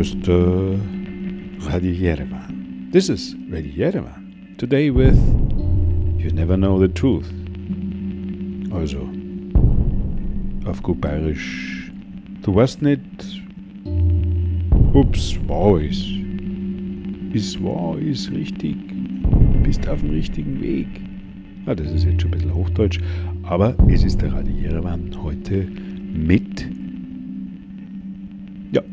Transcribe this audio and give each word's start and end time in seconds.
Ist 0.00 0.26
äh, 0.26 0.78
Radio 1.68 1.92
Yerevan. 1.92 2.88
This 2.92 3.08
is 3.10 3.36
Radio 3.50 3.72
Yerevan. 3.72 4.56
Today 4.56 4.90
with 4.90 5.18
You 6.18 6.32
Never 6.32 6.56
Know 6.56 6.80
the 6.80 6.88
Truth. 6.88 7.30
Also, 8.72 9.06
auf 10.64 10.82
gut 10.82 11.00
bayerisch. 11.00 11.92
Du 12.42 12.54
weißt 12.54 12.80
nicht, 12.82 13.00
ob's 14.94 15.38
wahr 15.46 15.80
ist. 15.80 16.06
Ist 17.32 17.62
wahr, 17.62 17.98
ist 17.98 18.32
richtig. 18.32 18.76
Bist 19.62 19.86
auf 19.88 20.00
dem 20.00 20.10
richtigen 20.10 20.60
Weg. 20.60 20.88
Ah, 21.66 21.74
das 21.74 21.92
ist 21.92 22.04
jetzt 22.04 22.22
schon 22.22 22.30
ein 22.30 22.38
bisschen 22.38 22.54
Hochdeutsch, 22.54 22.98
aber 23.42 23.76
es 23.88 24.02
ist 24.04 24.22
der 24.22 24.32
Radio 24.32 24.54
Yerevan 24.54 25.10
heute 25.22 25.68
mit 26.12 26.51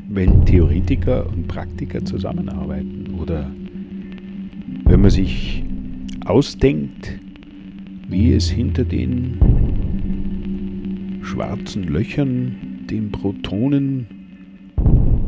wenn 0.09 0.45
Theoretiker 0.45 1.27
und 1.29 1.47
Praktiker 1.47 2.03
zusammenarbeiten 2.03 3.13
oder 3.19 3.49
wenn 4.85 5.01
man 5.01 5.11
sich 5.11 5.63
ausdenkt, 6.25 7.19
wie 8.07 8.33
es 8.33 8.49
hinter 8.49 8.83
den 8.83 9.37
schwarzen 11.21 11.83
Löchern, 11.83 12.55
den 12.89 13.11
Protonen 13.11 14.07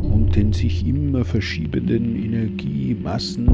und 0.02 0.35
den 0.35 0.52
sich 0.52 0.88
immer 0.88 1.23
verschiebenden 1.23 2.16
Energiemassen, 2.16 3.48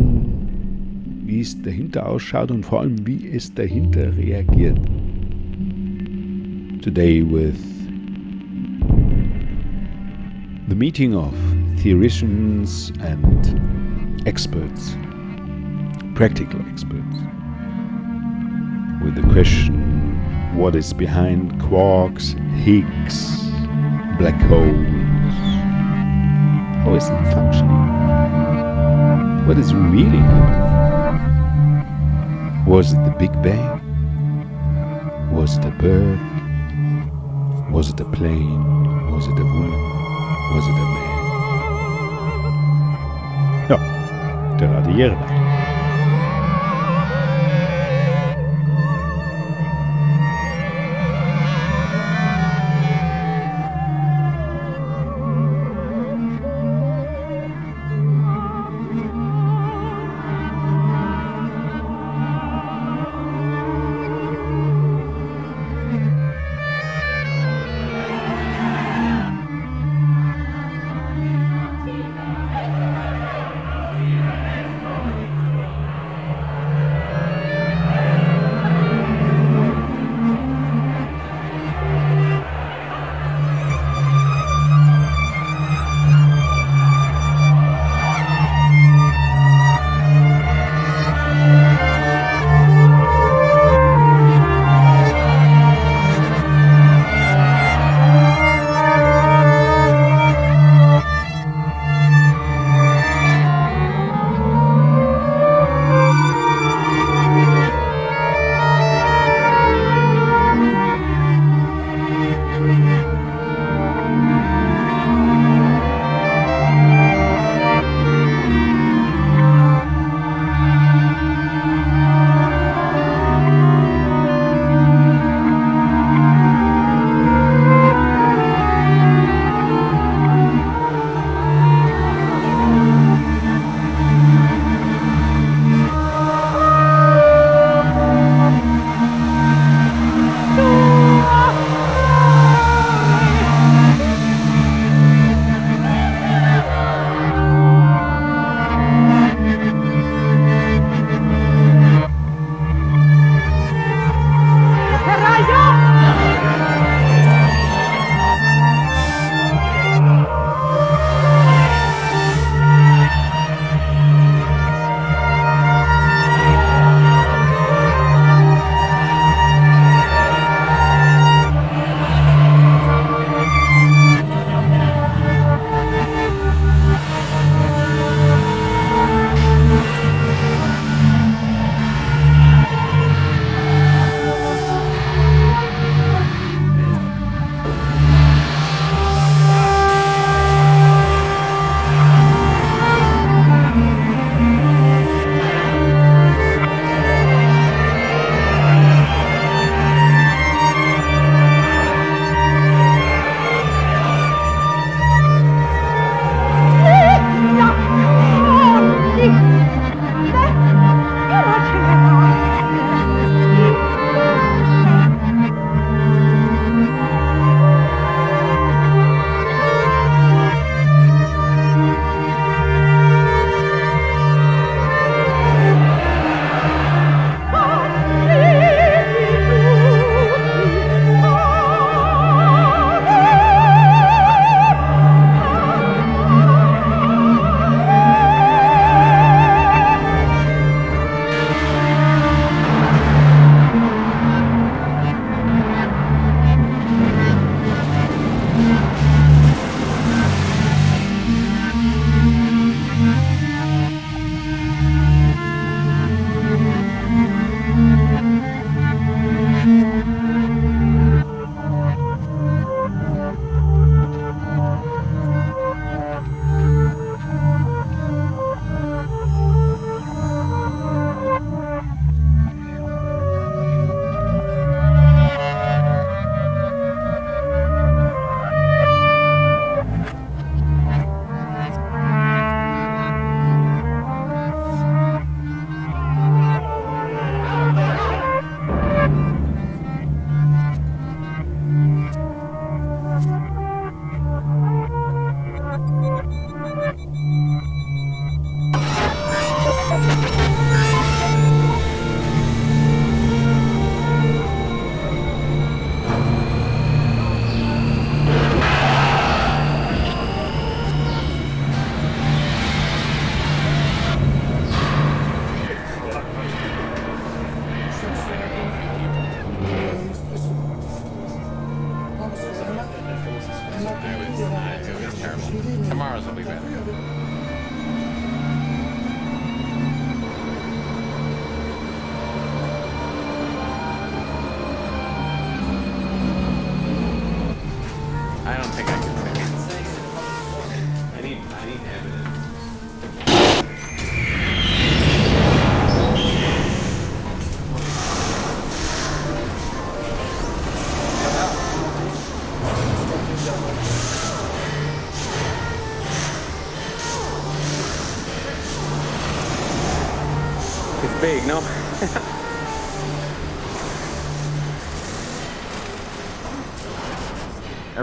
wie 1.26 1.42
es 1.42 1.62
dahinter 1.62 2.08
ausschaut 2.08 2.52
und 2.52 2.66
vor 2.66 2.80
allem 2.82 3.06
wie 3.06 3.28
es 3.28 3.54
dahinter 3.54 4.16
reagiert. 4.16 4.80
Today 6.82 7.22
with 7.22 7.77
meeting 10.78 11.16
of 11.16 11.34
theorists 11.80 12.22
and 12.22 14.28
experts, 14.28 14.96
practical 16.14 16.62
experts, 16.70 17.18
with 19.04 19.16
the 19.16 19.24
question 19.32 19.74
what 20.56 20.76
is 20.76 20.94
behind 20.94 21.52
quarks, 21.54 22.38
Higgs, 22.58 23.50
black 24.20 24.40
holes? 24.44 25.34
How 26.84 26.94
is 26.94 27.06
it 27.06 27.34
functioning? 27.34 27.88
What 29.48 29.58
is 29.58 29.74
really 29.74 30.20
happening? 30.20 30.68
Was 32.68 32.94
it 32.94 33.04
the 33.04 33.16
Big 33.18 33.32
Bang? 33.42 33.82
Was 35.32 35.58
it 35.58 35.66
a 35.66 35.72
bird? 35.72 36.20
Was 37.72 37.90
it 37.90 38.00
a 38.00 38.06
plane? 38.06 39.12
Was 39.12 39.26
it 39.26 39.40
a 39.40 39.44
woman? 39.44 40.07
Was 40.54 40.68
it 40.68 40.74
a 40.74 40.86
man? 40.94 41.08
Ja, 43.70 43.78
der 44.58 44.70
Radierer. 44.72 45.47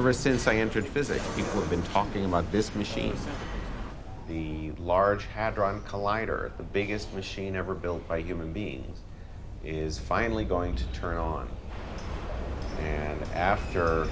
Ever 0.05 0.13
since 0.13 0.47
I 0.47 0.57
entered 0.57 0.87
physics, 0.87 1.27
people 1.35 1.59
have 1.59 1.71
been 1.71 1.83
talking 1.85 2.27
about 2.27 2.53
this 2.53 2.75
machine. 2.75 3.17
The 4.29 4.73
Large 4.73 5.25
Hadron 5.35 5.81
Collider, 5.81 6.55
the 6.59 6.63
biggest 6.63 7.15
machine 7.15 7.57
ever 7.57 7.73
built 7.73 8.07
by 8.07 8.21
human 8.21 8.53
beings, 8.53 8.99
is 9.65 9.99
finally 9.99 10.45
going 10.45 10.77
to 10.77 10.85
turn 10.89 11.17
on. 11.17 11.49
And 12.81 13.23
after 13.33 14.07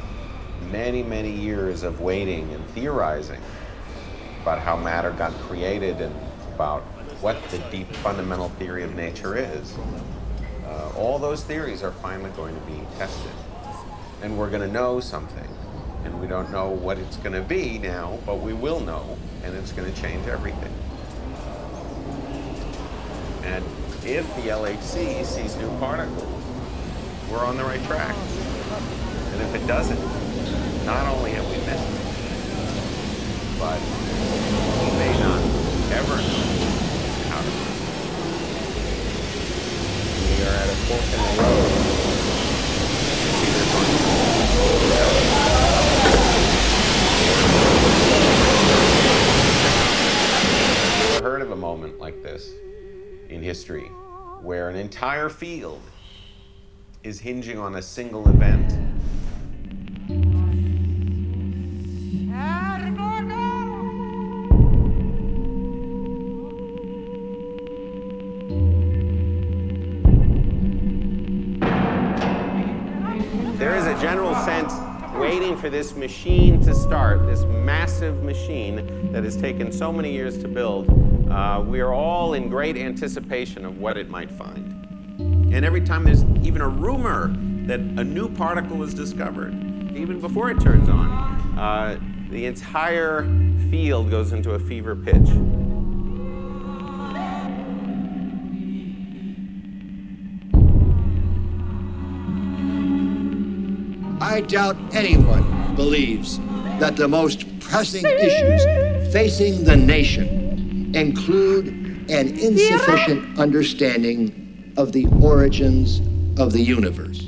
many, 0.71 1.03
many 1.03 1.31
years 1.31 1.83
of 1.83 2.00
waiting 2.00 2.50
and 2.55 2.67
theorizing 2.69 3.43
about 4.41 4.61
how 4.61 4.79
matter 4.79 5.11
got 5.11 5.33
created 5.43 6.00
and 6.00 6.17
about 6.55 6.85
what 7.21 7.37
the 7.50 7.59
deep 7.71 7.94
fundamental 7.97 8.49
theory 8.49 8.83
of 8.83 8.94
nature 8.94 9.37
is. 9.37 9.77
Uh, 10.65 10.91
all 10.97 11.19
those 11.19 11.44
theories 11.44 11.83
are 11.83 11.93
finally 11.93 12.31
going 12.31 12.55
to 12.59 12.62
be 12.62 12.81
tested. 12.97 13.33
And 14.23 14.39
we're 14.39 14.49
going 14.49 14.67
to 14.67 14.73
know 14.73 15.00
something. 15.00 15.49
And 16.04 16.20
we 16.20 16.26
don't 16.26 16.50
know 16.50 16.70
what 16.70 16.99
it's 16.99 17.16
going 17.19 17.34
to 17.34 17.43
be 17.43 17.78
now, 17.78 18.19
but 18.26 18.40
we 18.40 18.52
will 18.52 18.81
know, 18.81 19.16
and 19.44 19.54
it's 19.56 19.70
going 19.72 19.93
to 19.93 20.00
change 20.00 20.26
everything. 20.26 20.72
And 23.44 23.64
if 24.04 24.26
the 24.37 24.49
LHC 24.50 25.25
sees 25.25 25.56
new 25.56 25.70
particles, 25.78 26.26
we're 27.31 27.44
on 27.44 27.56
the 27.56 27.64
right 27.64 27.82
track. 27.84 28.14
And 28.16 29.40
if 29.43 29.54
it 29.54 29.64
doesn't, 29.66 30.00
not 30.84 31.06
only 31.14 31.31
have 31.31 31.49
we 31.49 31.56
missed 31.58 31.88
it, 31.88 32.00
but 33.58 33.81
we 34.82 34.90
may 34.98 35.12
not 35.20 35.40
ever 35.93 36.16
know 36.16 36.44
how 37.31 37.40
to. 37.40 37.50
we 40.28 40.43
are 40.43 40.56
at 40.56 40.69
a 40.69 40.76
fork 40.87 41.06
in 41.14 41.20
the 41.37 41.43
road. 41.43 41.70
Ever 43.44 43.52
heard 51.22 51.40
of 51.40 51.52
a 51.52 51.56
moment 51.56 52.00
like 52.00 52.20
this 52.20 52.50
in 53.28 53.40
history 53.40 53.86
where 54.42 54.69
an 54.69 54.74
entire 54.74 55.28
field 55.28 55.80
is 57.04 57.20
hinging 57.20 57.58
on 57.58 57.76
a 57.76 57.82
single 57.82 58.28
event? 58.28 58.70
There 73.60 73.76
is 73.76 73.86
a 73.86 73.96
general 74.02 74.34
sense, 74.34 74.74
waiting 75.14 75.56
for 75.56 75.70
this 75.70 75.94
machine 75.94 76.60
to 76.62 76.74
start, 76.74 77.26
this 77.26 77.44
massive 77.44 78.24
machine 78.24 79.12
that 79.12 79.22
has 79.22 79.36
taken 79.36 79.70
so 79.70 79.93
many 79.93 80.10
years 80.10 80.36
to 80.38 80.48
build, 80.48 81.11
uh, 81.32 81.62
we 81.67 81.81
are 81.81 81.94
all 81.94 82.34
in 82.34 82.51
great 82.51 82.77
anticipation 82.77 83.65
of 83.65 83.79
what 83.79 83.96
it 83.96 84.10
might 84.10 84.31
find. 84.31 84.69
And 85.55 85.65
every 85.65 85.81
time 85.81 86.05
there's 86.05 86.24
even 86.43 86.60
a 86.60 86.69
rumor 86.69 87.29
that 87.67 87.81
a 87.81 88.05
new 88.05 88.29
particle 88.29 88.82
is 88.82 88.93
discovered, 88.93 89.55
even 89.96 90.20
before 90.20 90.51
it 90.51 90.60
turns 90.60 90.91
on, 90.91 91.10
uh, 91.58 91.98
the 92.29 92.44
entire 92.44 93.22
field 93.70 94.10
goes 94.10 94.32
into 94.32 94.53
a 94.53 94.58
fever 94.58 94.94
pitch. 94.94 95.29
I 104.20 104.43
doubt 104.43 104.77
anyone 104.93 105.74
believes 105.77 106.39
that 106.79 106.96
the 106.96 107.08
most 107.08 107.58
pressing 107.60 108.05
issues 108.05 109.12
facing 109.12 109.65
the 109.65 109.77
nation 109.77 110.42
include 110.94 111.69
an 112.11 112.29
insufficient 112.39 113.39
understanding 113.39 114.72
of 114.77 114.93
the 114.93 115.06
origins 115.22 116.01
of 116.39 116.53
the 116.53 116.61
universe. 116.61 117.20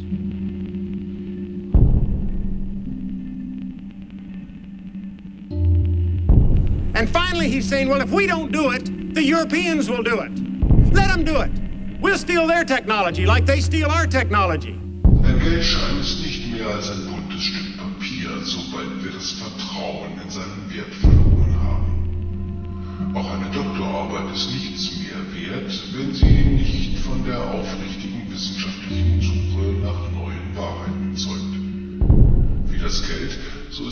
And 6.97 7.11
finally, 7.11 7.50
he's 7.50 7.68
saying, 7.68 7.88
well, 7.88 8.00
if 8.00 8.11
we 8.11 8.26
don't 8.26 8.52
do 8.52 8.71
it, 8.71 9.14
the 9.14 9.23
Europeans 9.23 9.90
will 9.90 10.02
do 10.02 10.21
it. 10.21 10.33
Let 10.92 11.09
them 11.09 11.25
do 11.25 11.40
it. 11.40 11.50
We'll 12.00 12.18
steal 12.18 12.47
their 12.47 12.64
technology 12.64 13.26
like 13.26 13.47
they 13.47 13.61
steal 13.61 13.90
our 13.90 14.06
technology. 14.06 14.78
mehr 16.64 16.75
als 16.75 16.90
ein 16.90 17.03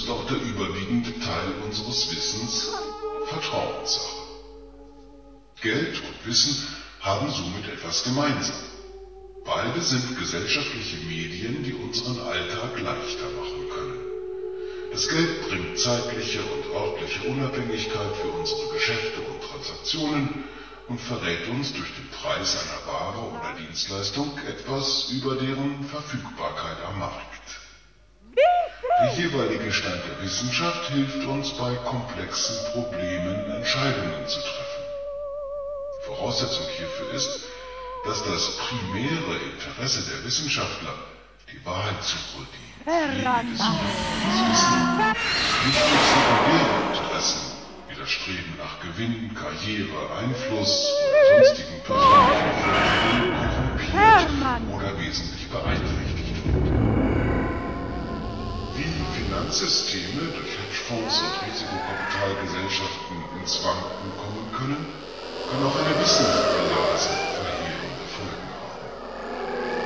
ist 0.02 0.10
auch 0.10 0.26
der 0.26 0.38
überwiegende 0.38 1.16
Teil 1.20 1.52
unseres 1.64 2.10
Wissens 2.10 2.72
Vertrauenssache. 3.28 4.22
Geld 5.60 6.02
und 6.02 6.26
Wissen 6.26 6.66
haben 7.00 7.30
somit 7.30 7.68
etwas 7.68 8.02
gemeinsam. 8.02 8.56
Beide 9.44 9.80
sind 9.80 10.18
gesellschaftliche 10.18 10.96
Medien, 11.06 11.62
die 11.62 11.74
unseren 11.74 12.18
Alltag 12.20 12.80
leichter 12.80 13.28
machen 13.38 13.68
können. 13.70 14.00
Das 14.90 15.08
Geld 15.08 15.48
bringt 15.48 15.78
zeitliche 15.78 16.40
und 16.42 16.74
örtliche 16.74 17.22
Unabhängigkeit 17.28 18.16
für 18.20 18.28
unsere 18.28 18.72
Geschäfte 18.72 19.20
und 19.20 19.40
Transaktionen 19.40 20.44
und 20.88 21.00
verrät 21.00 21.46
uns 21.48 21.72
durch 21.74 21.94
den 21.94 22.08
Preis 22.10 22.56
einer 22.56 22.92
Ware 22.92 23.20
oder 23.20 23.54
Dienstleistung 23.56 24.36
etwas 24.48 25.10
über 25.12 25.36
deren 25.36 25.84
Verfügbarkeit 25.84 26.82
am 26.88 26.98
Markt. 26.98 27.32
Der 29.00 29.12
jeweilige 29.14 29.72
Stand 29.72 30.02
der 30.06 30.24
Wissenschaft 30.24 30.90
hilft 30.90 31.24
uns 31.26 31.50
bei 31.56 31.74
komplexen 31.76 32.56
Problemen 32.72 33.50
Entscheidungen 33.50 34.26
zu 34.26 34.40
treffen. 34.40 34.82
Voraussetzung 36.06 36.66
hierfür 36.76 37.12
ist, 37.14 37.44
dass 38.04 38.22
das 38.24 38.58
primäre 38.58 39.38
Interesse 39.52 40.10
der 40.10 40.24
Wissenschaftler, 40.24 40.94
die 41.50 41.64
Wahrheit 41.64 42.02
zu 42.02 42.16
die 42.52 42.72
nicht 45.66 45.80
durch 45.80 46.06
sekundäre 46.12 46.74
Interessen 46.92 47.40
wie 47.88 47.94
das 47.94 48.10
Streben 48.10 48.54
nach 48.58 48.80
Gewinn, 48.80 49.34
Karriere, 49.34 50.16
Einfluss 50.18 50.92
oder 51.08 51.44
sonstigen 51.44 51.80
persönlichen 51.84 52.52
Vorteilen 52.58 53.32
korrumpiert 53.88 54.74
oder 54.74 54.98
wesentlich 54.98 55.48
beeinträchtigt 55.48 56.11
Finanzsysteme 59.42 60.22
durch 60.38 60.56
Hedgefonds 60.56 61.20
und 61.20 61.34
Risikokapitalgesellschaften 61.50 63.16
ins 63.40 63.64
Wanken 63.64 64.16
kommen 64.16 64.52
können, 64.56 64.86
kann 65.50 65.64
auch 65.64 65.74
eine 65.74 65.98
Wissensblase 65.98 67.10
verheerende 67.34 68.06
Folgen 68.14 68.50
haben. 68.62 68.86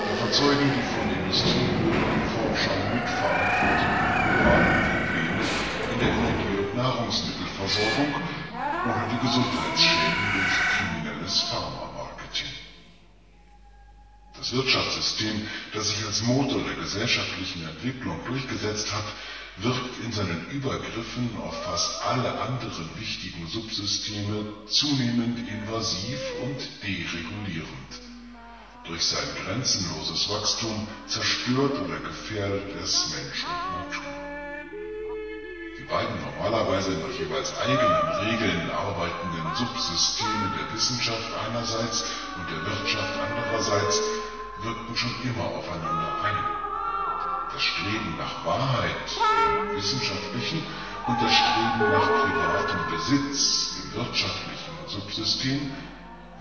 Davon 0.04 0.32
zeugen 0.32 0.70
die 0.76 0.86
von 0.92 1.08
Industrie 1.10 1.72
und 2.12 2.28
Forschern 2.36 2.94
mitverantworteten 2.94 4.12
globalen 4.20 4.82
Probleme 4.92 5.48
in 5.90 5.98
der 6.00 6.12
Energie- 6.12 6.56
und 6.60 6.76
Nahrungsmittelversorgung 6.76 8.14
oder 8.84 9.08
die 9.08 9.18
Gesundheitsschäden 9.26 10.32
durch 10.36 10.52
kriminelles 10.68 11.40
Pharma-Marketing. 11.48 12.52
Das 14.36 14.52
Wirtschaftssystem, 14.52 15.48
das 15.72 15.88
sich 15.88 16.04
als 16.04 16.22
Motor 16.22 16.62
der 16.62 16.74
gesellschaftlichen 16.74 17.66
Entwicklung 17.66 18.20
durchgesetzt 18.26 18.92
hat, 18.92 19.04
wirkt 19.58 20.04
in 20.04 20.12
seinen 20.12 20.50
Übergriffen 20.50 21.30
auf 21.42 21.64
fast 21.64 22.02
alle 22.04 22.40
anderen 22.40 22.90
wichtigen 22.98 23.46
Subsysteme 23.46 24.52
zunehmend 24.66 25.48
invasiv 25.48 26.18
und 26.42 26.58
deregulierend. 26.82 27.92
Durch 28.84 29.02
sein 29.02 29.26
grenzenloses 29.44 30.28
Wachstum 30.30 30.86
zerstört 31.06 31.72
oder 31.80 31.98
gefährdet 32.00 32.76
es 32.82 33.14
Mensch 33.16 33.44
und 33.44 33.86
Natur. 33.86 34.26
Die 35.78 35.84
beiden 35.84 36.16
normalerweise 36.20 36.90
nach 36.90 37.18
jeweils 37.18 37.56
eigenen 37.58 38.08
Regeln 38.20 38.70
arbeitenden 38.70 39.56
Subsysteme 39.56 40.52
der 40.56 40.74
Wissenschaft 40.74 41.30
einerseits 41.48 42.04
und 42.36 42.48
der 42.50 42.66
Wirtschaft 42.66 43.12
andererseits 43.18 44.00
wirkten 44.62 44.96
schon 44.96 45.14
immer 45.24 45.44
aufeinander 45.44 46.22
ein. 46.22 46.65
Das 47.52 47.62
Streben 47.62 48.16
nach 48.18 48.44
Wahrheit 48.44 49.10
im 49.70 49.76
wissenschaftlichen 49.76 50.62
und 51.06 51.22
das 51.22 51.32
Streben 51.32 51.90
nach 51.90 52.06
privatem 52.22 52.90
Besitz 52.90 53.76
im 53.82 53.94
wirtschaftlichen 53.94 54.74
Subsystem 54.88 55.70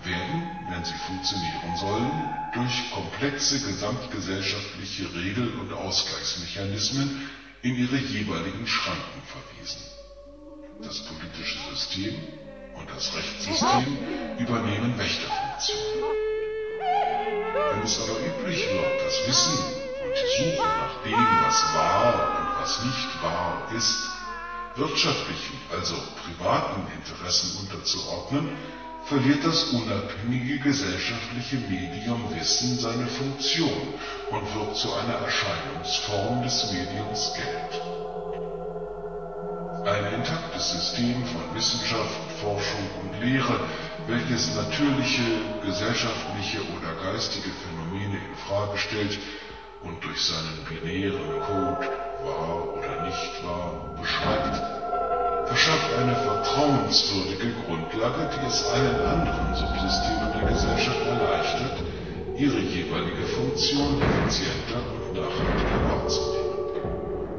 werden, 0.04 0.50
wenn 0.68 0.84
sie 0.84 0.94
funktionieren 1.06 1.76
sollen, 1.76 2.10
durch 2.52 2.90
komplexe 2.92 3.60
gesamtgesellschaftliche 3.60 5.12
Regel- 5.14 5.58
und 5.58 5.72
Ausgleichsmechanismen 5.72 7.20
in 7.62 7.74
ihre 7.76 7.96
jeweiligen 7.96 8.66
Schranken 8.66 9.22
verwiesen. 9.24 9.80
Das 10.82 11.00
politische 11.06 11.58
System 11.70 12.14
und 12.74 12.90
das 12.90 13.14
Rechtssystem 13.14 13.98
übernehmen 14.38 14.98
Wächterfunktionen. 14.98 16.04
Wenn 17.72 17.82
es 17.82 17.98
aber 18.00 18.18
üblich 18.20 18.68
wird, 18.70 19.02
das 19.04 19.26
Wissen 19.26 19.85
Suche 20.38 20.66
nach 20.66 21.02
dem, 21.04 21.26
was 21.44 21.74
wahr 21.74 22.38
und 22.38 22.62
was 22.62 22.84
nicht 22.84 23.22
wahr 23.22 23.68
ist, 23.76 24.08
wirtschaftlichen, 24.76 25.58
also 25.72 25.94
privaten 26.24 26.82
Interessen 26.94 27.58
unterzuordnen, 27.60 28.50
verliert 29.04 29.44
das 29.44 29.64
unabhängige 29.70 30.58
gesellschaftliche 30.58 31.56
Medium 31.68 32.34
Wissen 32.34 32.78
seine 32.78 33.06
Funktion 33.06 33.94
und 34.30 34.54
wird 34.54 34.76
zu 34.76 34.92
einer 34.94 35.14
Erscheinungsform 35.14 36.42
des 36.42 36.72
Mediums 36.72 37.34
Geld. 37.34 37.80
Ein 39.86 40.14
intaktes 40.14 40.72
System 40.72 41.24
von 41.26 41.54
Wissenschaft, 41.54 42.32
Forschung 42.40 42.90
und 43.02 43.20
Lehre, 43.20 43.60
welches 44.08 44.56
natürliche, 44.56 45.22
gesellschaftliche 45.64 46.58
oder 46.76 47.12
geistige 47.12 47.50
Phänomene 47.62 48.16
in 48.16 48.36
Frage 48.48 48.76
stellt 48.78 49.18
und 49.86 50.04
durch 50.04 50.20
seinen 50.20 50.64
binären 50.68 51.40
Code 51.46 51.86
wahr 52.24 52.74
oder 52.74 53.02
nicht 53.06 53.44
wahr 53.44 53.94
beschreibt, 54.00 54.56
verschafft 55.46 55.90
eine 55.98 56.16
vertrauenswürdige 56.16 57.54
Grundlage, 57.64 58.28
die 58.34 58.46
es 58.46 58.66
allen 58.72 59.00
anderen 59.06 59.54
Subsystemen 59.54 60.32
der 60.34 60.48
Gesellschaft 60.50 61.06
erleichtert, 61.06 61.78
ihre 62.36 62.58
jeweilige 62.58 63.26
Funktion 63.26 64.02
effizienter 64.02 64.82
und 64.92 65.14
nachhaltiger 65.14 65.80
wahrzunehmen. 65.88 66.46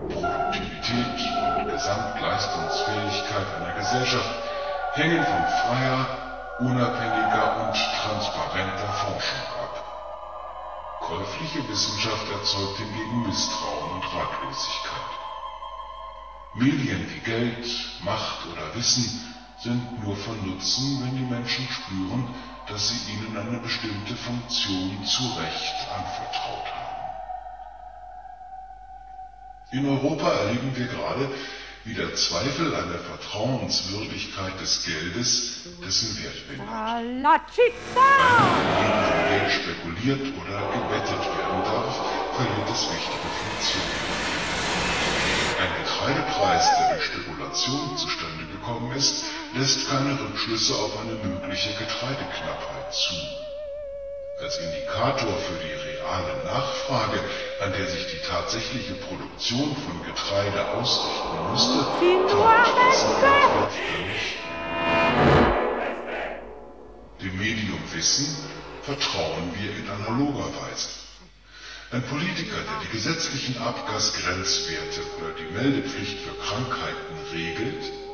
Produktivität 0.10 1.20
und 1.58 1.70
Gesamtleistungsfähigkeit 1.70 3.48
einer 3.60 3.74
Gesellschaft 3.77 4.32
hängen 4.94 5.24
von 5.24 5.44
freier, 5.62 6.08
unabhängiger 6.60 7.68
und 7.68 7.75
transparenter 7.75 8.88
Forschung 8.94 9.44
ab. 9.51 9.57
Käufliche 11.08 11.66
Wissenschaft 11.70 12.30
erzeugt 12.30 12.80
hingegen 12.80 13.26
Misstrauen 13.26 13.92
und 13.94 14.04
Ratlosigkeit. 14.14 15.18
Medien 16.56 17.10
wie 17.10 17.20
Geld, 17.20 17.66
Macht 18.04 18.46
oder 18.52 18.76
Wissen 18.76 19.34
sind 19.58 20.04
nur 20.04 20.18
von 20.18 20.36
Nutzen, 20.46 21.02
wenn 21.02 21.16
die 21.16 21.34
Menschen 21.34 21.66
spüren, 21.70 22.28
dass 22.68 22.90
sie 22.90 23.14
ihnen 23.14 23.38
eine 23.38 23.60
bestimmte 23.60 24.18
Funktion 24.18 25.02
zu 25.06 25.24
Recht 25.40 25.88
anvertraut 25.96 26.66
haben. 26.76 26.98
In 29.72 29.88
Europa 29.88 30.30
erleben 30.30 30.76
wir 30.76 30.88
gerade, 30.88 31.32
wie 31.88 31.94
der 31.94 32.13
Zweifel 32.15 32.75
an 32.75 32.89
der 32.91 33.00
Vertrauenswürdigkeit 33.00 34.60
des 34.60 34.84
Geldes 34.84 35.62
dessen 35.86 36.22
Wert 36.22 36.48
bindet. 36.50 36.67
Wenn 36.67 37.22
mit 37.22 39.15
Geld 39.29 39.51
spekuliert 39.51 40.20
oder 40.36 40.60
gewettet 40.75 41.24
werden 41.24 41.63
darf, 41.63 41.96
verliert 42.36 42.70
es 42.70 42.82
wichtige 42.91 43.29
Funktionen. 43.39 43.96
Ein 45.60 45.72
Getreidepreis, 45.82 46.65
der 46.77 46.88
durch 46.94 47.06
Spekulation 47.06 47.98
zustande 47.98 48.46
gekommen 48.51 48.91
ist, 48.91 49.24
lässt 49.56 49.89
keine 49.89 50.20
Rückschlüsse 50.20 50.75
auf 50.75 50.91
eine 51.00 51.13
mögliche 51.24 51.70
Getreideknappheit 51.70 52.94
zu. 52.94 53.47
Als 54.39 54.60
Indikator 54.60 55.34
für 55.36 55.58
die 55.65 55.74
reale 55.74 56.44
Nachfrage, 56.46 57.20
an 57.60 57.74
der 57.74 57.88
sich 57.88 58.06
die 58.06 58.20
tatsächliche 58.20 58.94
Produktion 58.94 59.75
von 59.75 60.06
Getreide 60.06 60.63
ausrichten 60.74 61.38
musste, 61.50 61.79
taugt 62.29 63.74
Dem 67.20 67.38
Medium 67.39 67.82
Wissen 67.91 68.38
vertrauen 68.84 69.51
wir 69.60 69.72
in 69.75 69.89
analoger 69.89 70.46
Weise. 70.62 70.89
Ein 71.91 72.03
Politiker, 72.03 72.58
der 72.58 72.79
die 72.86 72.96
gesetzlichen 72.96 73.60
Abgasgrenzwerte 73.60 75.01
oder 75.17 75.32
die 75.39 75.51
Meldepflicht 75.51 76.20
für 76.20 76.36
Krankheiten 76.46 77.17
regelt, 77.34 78.07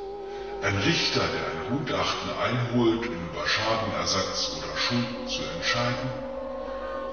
ein 0.64 0.78
Richter, 0.78 1.20
der 1.20 1.46
ein 1.52 1.78
Gutachten 1.78 2.30
einholt, 2.42 3.08
um 3.08 3.16
über 3.30 3.46
Schadenersatz 3.46 4.56
oder 4.58 4.78
Schuld 4.78 5.30
zu 5.30 5.42
entscheiden, 5.56 6.10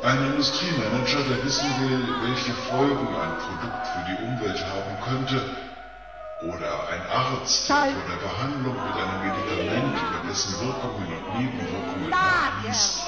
ein 0.03 0.33
Industriemanager, 0.33 1.23
der 1.29 1.45
wissen 1.45 1.69
will, 1.81 2.15
welche 2.23 2.53
Folgen 2.71 3.09
ein 3.09 3.37
Produkt 3.39 3.87
für 3.87 4.05
die 4.09 4.23
Umwelt 4.25 4.65
haben 4.65 4.97
könnte, 5.05 5.43
oder 6.43 6.89
ein 6.89 7.03
Arzt, 7.11 7.69
der 7.69 7.77
vor 7.77 8.09
der 8.09 8.17
Behandlung 8.17 8.73
mit 8.73 8.97
einem 8.97 9.21
Medikament 9.29 9.99
über 9.99 10.29
dessen 10.29 10.59
Wirkungen 10.67 11.13
und 11.13 11.39
Nebenwirkungen 11.39 12.11
nachliest. 12.11 13.03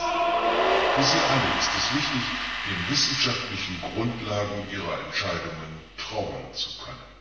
Für 0.94 1.02
sie 1.02 1.22
alle 1.32 1.48
ist 1.58 1.72
es 1.78 1.94
wichtig, 1.96 2.22
den 2.68 2.90
wissenschaftlichen 2.90 3.80
Grundlagen 3.80 4.68
ihrer 4.70 5.00
Entscheidungen 5.06 5.80
trauen 5.96 6.52
zu 6.52 6.68
können. 6.84 7.11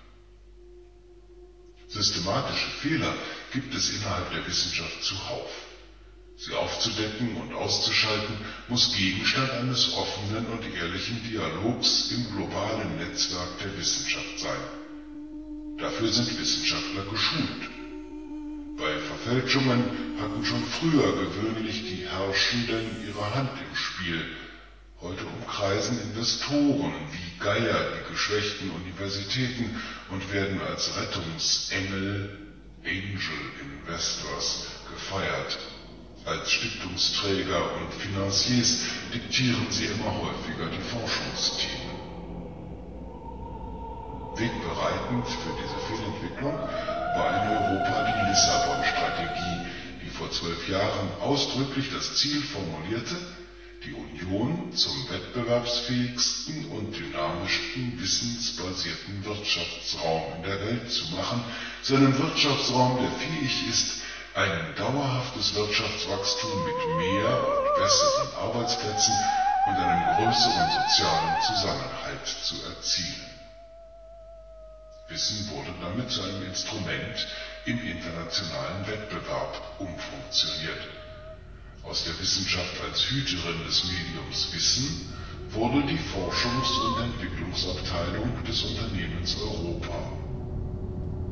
Systematische 1.94 2.70
Fehler 2.70 3.18
gibt 3.52 3.76
es 3.76 3.90
innerhalb 3.90 4.32
der 4.32 4.48
Wissenschaft 4.48 5.04
zuhauf. 5.04 5.52
Sie 6.38 6.54
aufzudecken 6.54 7.36
und 7.36 7.54
auszuschalten 7.54 8.40
muss 8.70 8.94
Gegenstand 8.94 9.52
eines 9.52 9.92
offenen 9.94 10.50
und 10.50 10.66
ehrlichen 10.74 11.22
Dialogs 11.24 12.10
im 12.12 12.32
globalen 12.32 12.96
Netzwerk 12.96 13.58
der 13.60 13.78
Wissenschaft 13.78 14.40
sein. 14.40 14.62
Dafür 15.80 16.08
sind 16.08 16.38
Wissenschaftler 16.38 17.04
geschult. 17.04 17.70
Bei 18.78 18.98
Verfälschungen 18.98 20.18
hatten 20.18 20.46
schon 20.46 20.64
früher 20.64 21.14
gewöhnlich 21.14 21.84
die 21.84 22.06
Herrschenden 22.06 23.04
ihre 23.06 23.36
Hand 23.36 23.60
im 23.60 23.76
Spiel 23.76 24.28
Heute 25.02 25.26
umkreisen 25.26 26.00
Investoren 26.00 26.94
wie 27.12 27.40
Geier 27.40 27.88
die 27.98 28.14
geschwächten 28.14 28.70
Universitäten 28.70 29.82
und 30.12 30.32
werden 30.32 30.62
als 30.62 30.96
Rettungsengel, 30.96 32.38
Angel 32.84 33.42
Investors, 33.82 34.68
gefeiert. 34.94 35.58
Als 36.24 36.52
Stiftungsträger 36.52 37.78
und 37.78 37.92
Finanziers 37.96 38.82
diktieren 39.12 39.66
sie 39.72 39.86
immer 39.86 40.14
häufiger 40.22 40.70
die 40.70 40.84
Forschungsthemen. 40.94 41.98
Wegbereitend 44.36 45.26
für 45.26 45.54
diese 45.58 45.80
Fehlentwicklung 45.88 46.54
war 46.54 47.42
in 47.42 47.50
Europa 47.58 48.06
die 48.06 48.30
Lissabon-Strategie, 48.30 49.66
die 50.06 50.10
vor 50.12 50.30
zwölf 50.30 50.70
Jahren 50.70 51.10
ausdrücklich 51.22 51.90
das 51.92 52.18
Ziel 52.18 52.40
formulierte, 52.44 53.16
die 53.86 53.94
Union 53.94 54.72
zum 54.74 55.10
wettbewerbsfähigsten 55.10 56.66
und 56.66 56.98
dynamischsten 56.98 58.00
wissensbasierten 58.00 59.26
Wirtschaftsraum 59.26 60.34
in 60.38 60.44
der 60.44 60.62
Welt 60.62 60.90
zu 60.90 61.06
machen, 61.08 61.44
zu 61.82 61.96
einem 61.96 62.18
Wirtschaftsraum, 62.18 63.00
der 63.02 63.12
fähig 63.12 63.68
ist, 63.70 63.98
ein 64.36 64.74
dauerhaftes 64.76 65.56
Wirtschaftswachstum 65.56 66.64
mit 66.64 66.98
mehr 66.98 67.44
und 67.44 67.82
besseren 67.82 68.34
Arbeitsplätzen 68.36 69.16
und 69.68 69.76
einem 69.76 70.04
größeren 70.16 70.70
sozialen 70.72 71.42
Zusammenhalt 71.42 72.28
zu 72.28 72.62
erzielen. 72.64 73.32
Wissen 75.10 75.50
wurde 75.50 75.74
damit 75.82 76.10
zu 76.12 76.22
einem 76.22 76.42
Instrument 76.44 77.28
im 77.66 77.84
internationalen 77.84 78.88
Wettbewerb 78.88 79.62
umfunktioniert. 79.78 81.01
Aus 81.84 82.04
der 82.06 82.18
Wissenschaft 82.20 82.80
als 82.88 83.10
Hüterin 83.10 83.66
des 83.66 83.84
Mediums 83.86 84.54
Wissen 84.54 85.10
wurde 85.52 85.82
die 85.88 85.98
Forschungs- 85.98 86.80
und 86.86 87.04
Entwicklungsabteilung 87.04 88.32
des 88.48 88.64
Unternehmens 88.64 89.36
Europa. 89.42 90.12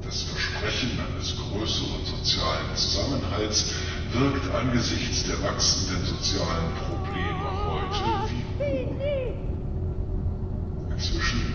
Das 0.03 0.23
Versprechen 0.23 0.99
eines 0.99 1.35
größeren 1.37 2.03
sozialen 2.03 2.75
Zusammenhalts 2.75 3.73
wirkt 4.11 4.49
angesichts 4.55 5.25
der 5.27 5.41
wachsenden 5.43 6.03
sozialen 6.05 6.73
Probleme 6.87 7.45
heute 7.67 8.03
wie 8.31 8.43
Hohn. 8.57 8.97
Inzwischen 10.91 11.53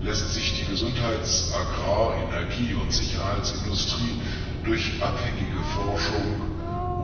lässt 0.00 0.32
sich 0.32 0.54
die 0.60 0.70
Gesundheits-, 0.70 1.52
Agrar-, 1.52 2.16
Energie- 2.28 2.74
und 2.74 2.92
Sicherheitsindustrie 2.92 4.20
durch 4.64 4.92
abhängige 5.02 5.62
Forschung 5.74 6.55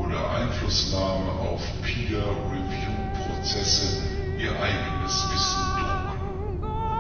oder 0.05 0.31
Einflussnahme 0.31 1.33
auf 1.33 1.61
Peer-Review-Prozesse 1.83 4.03
ihr 4.39 4.53
eigenes 4.61 5.29
Wissen 5.33 5.63
drucken. 5.79 6.19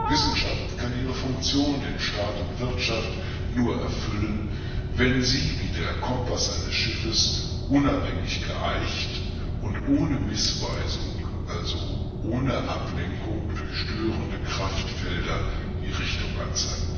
Wissenschaft 0.08 0.78
kann 0.78 0.92
ihre 1.02 1.14
Funktion 1.14 1.82
in 1.82 1.98
Staat 1.98 2.36
und 2.38 2.60
Wirtschaft 2.60 3.10
nur 3.54 3.80
erfüllen, 3.80 4.48
wenn 4.96 5.22
sie 5.22 5.58
wie 5.60 5.70
der 5.80 5.94
Kompass 6.00 6.62
eines 6.62 6.74
Schiffes 6.74 7.60
unabhängig 7.70 8.44
geeicht 8.46 9.22
und 9.62 9.76
ohne 9.98 10.20
Missweisung, 10.20 11.24
also 11.48 11.78
ohne 12.24 12.56
Ablenkung 12.56 13.48
durch 13.48 13.80
störende 13.80 14.38
Kraftfelder, 14.46 15.40
die 15.82 15.90
Richtung 15.90 16.30
anzeigt. 16.46 16.92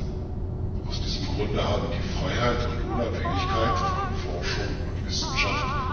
Aus 0.87 1.01
diesem 1.01 1.25
Grunde 1.25 1.63
haben 1.63 1.87
die 1.91 2.03
Freiheit 2.19 2.59
und 2.69 2.81
Unabhängigkeit 2.93 3.77
von 3.77 4.13
Forschung 4.23 4.69
und 4.87 4.95
Wissenschaft 5.07 5.84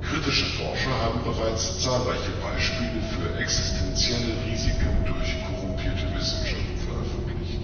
Kritische 0.00 0.46
Forscher 0.56 0.94
haben 1.02 1.22
bereits 1.24 1.80
zahlreiche 1.82 2.32
Beispiele 2.42 3.00
für 3.02 3.38
existenzielle 3.40 4.34
Risiken 4.46 5.04
durch 5.06 5.44
korrumpierte 5.46 6.14
Wissenschaft 6.14 6.78
veröffentlicht. 6.86 7.60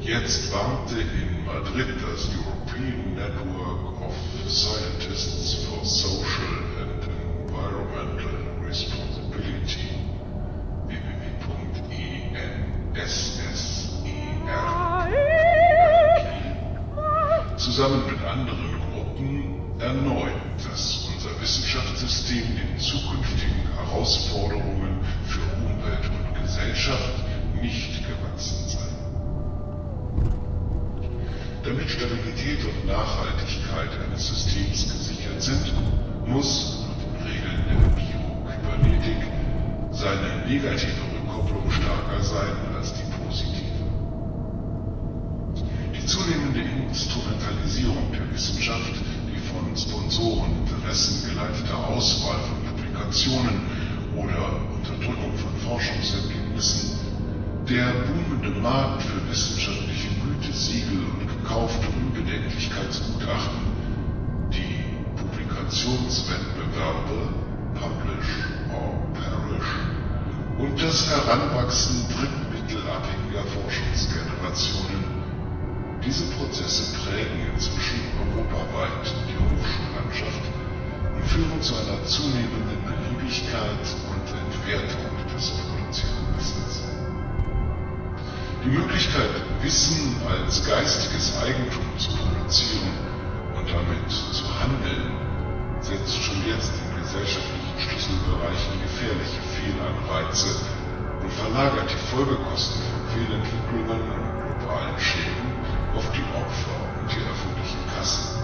Jetzt 0.00 0.52
warnte 0.52 1.00
in 1.00 1.44
Madrid 1.46 1.88
das 2.02 2.28
European 2.34 3.14
Network 3.14 4.00
of 4.02 4.14
Scientists 4.48 5.64
for 5.64 5.84
Social 5.84 6.64
and 6.80 7.04
Environmental 7.46 8.36
Responsibility 8.66 9.90
www.ssser 12.96 13.39
zusammen 17.80 18.04
mit 18.12 18.22
anderen 18.26 18.78
Gruppen 18.92 19.80
erneut, 19.80 20.36
dass 20.68 21.08
unser 21.14 21.40
Wissenschaftssystem 21.40 22.44
den 22.54 22.78
zukünftigen 22.78 23.56
Herausforderungen 23.74 25.00
für 25.24 25.40
Umwelt 25.64 26.04
und 26.04 26.42
Gesellschaft 26.42 27.14
nicht 27.62 28.02
gewachsen 28.06 28.68
sei. 28.68 28.86
Damit 31.64 31.88
Stabilität 31.88 32.58
und 32.66 32.86
Nachhaltigkeit 32.86 33.88
eines 34.04 34.28
Systems 34.28 34.92
gesichert 34.92 35.40
sind, 35.40 35.72
muss 36.26 36.84
nach 36.84 36.98
den 37.00 37.32
Regeln 37.32 37.64
der 37.66 37.80
Biokybernetik 37.96 39.22
seine 39.90 40.46
negative 40.46 41.00
Rückkopplung 41.14 41.70
stärker 41.70 42.22
sein 42.22 42.74
als 42.76 42.92
die 42.92 43.24
positive. 43.24 43.70
Die 45.94 46.06
zunehmende 46.30 46.62
Instrumentalisierung 46.88 48.12
der 48.12 48.32
Wissenschaft, 48.32 48.94
die 49.26 49.40
von 49.50 49.76
Sponsoren 49.76 50.52
Interessen 50.62 51.28
geleitete 51.28 51.74
Auswahl 51.74 52.38
von 52.46 52.62
Publikationen 52.70 53.66
oder 54.14 54.62
Unterdrückung 54.72 55.34
von 55.36 55.50
Forschungsergebnissen, 55.66 57.00
der 57.68 57.92
boomende 58.06 58.50
Markt 58.60 59.02
für 59.02 59.28
wissenschaftliche 59.28 60.06
Gütesiegel 60.22 61.02
und 61.18 61.26
gekaufte 61.26 61.88
Unbedenklichkeitsgutachten, 61.88 63.66
die 64.52 64.84
Publikationswettbewerbe 65.16 67.28
Publish 67.74 68.30
or 68.70 69.02
Perish 69.18 69.70
und 70.58 70.80
das 70.80 71.10
Heranwachsen 71.10 72.06
drittmittelabhängiger 72.08 73.42
Forschungsgenerationen. 73.50 75.09
Diese 76.04 76.24
Prozesse 76.32 76.96
prägen 76.96 77.44
inzwischen 77.52 78.00
europaweit 78.16 79.04
die 79.28 79.36
Hochschullandschaft 79.36 80.44
und 81.14 81.24
führen 81.28 81.60
zu 81.60 81.74
einer 81.76 82.02
zunehmenden 82.04 82.80
Beliebigkeit 82.88 83.84
und 84.08 84.24
Entwertung 84.32 85.12
des 85.28 85.50
produzierten 85.60 86.24
Wissens. 86.36 86.82
Die 88.64 88.70
Möglichkeit, 88.70 89.28
Wissen 89.60 90.16
als 90.24 90.66
geistiges 90.66 91.36
Eigentum 91.44 91.84
zu 91.98 92.16
produzieren 92.16 92.96
und 93.56 93.68
damit 93.68 94.08
zu 94.08 94.44
handeln, 94.56 95.12
setzt 95.80 96.16
schon 96.16 96.40
jetzt 96.48 96.72
in 96.80 97.02
gesellschaftlichen 97.02 97.76
Schlüsselbereichen 97.76 98.80
gefährliche 98.80 99.40
Fehlanreize 99.52 100.64
und 101.20 101.32
verlagert 101.32 101.92
die 101.92 102.06
Folgekosten 102.08 102.80
von 102.88 103.04
Fehlentwicklungen 103.12 104.00
und 104.00 104.58
globalen 104.60 104.98
Schäden 104.98 105.49
auf 105.96 106.06
die 106.12 106.24
Opfer 106.34 106.76
und 107.00 107.08
die 107.10 107.22
öffentlichen 107.26 107.82
Kassen. 107.94 108.38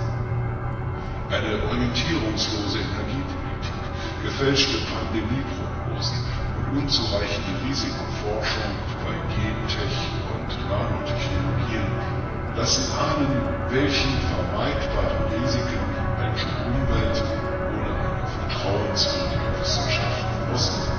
Eine 1.30 1.62
orientierungslose 1.68 2.78
Energiepolitik, 2.78 3.82
gefälschte 4.22 4.78
Pandemieprognosen 4.90 6.18
und 6.59 6.82
unzureichende 6.82 7.54
Risikoforschung 7.66 8.72
bei 9.04 9.14
Gentech 9.35 9.98
und 10.35 10.50
Nanotechnologien 10.70 11.88
lassen 12.56 12.87
ahnen, 12.98 13.35
welchen 13.70 14.14
vermeidbaren 14.32 15.22
Risiken 15.38 15.82
Mensch 16.18 16.42
und 16.46 16.59
Umwelt 16.72 17.22
ohne 17.70 17.92
eine 17.94 18.24
vertrauenswürdige 18.26 19.50
Wissenschaft 19.61 20.24
ausgesetzt 20.52 20.95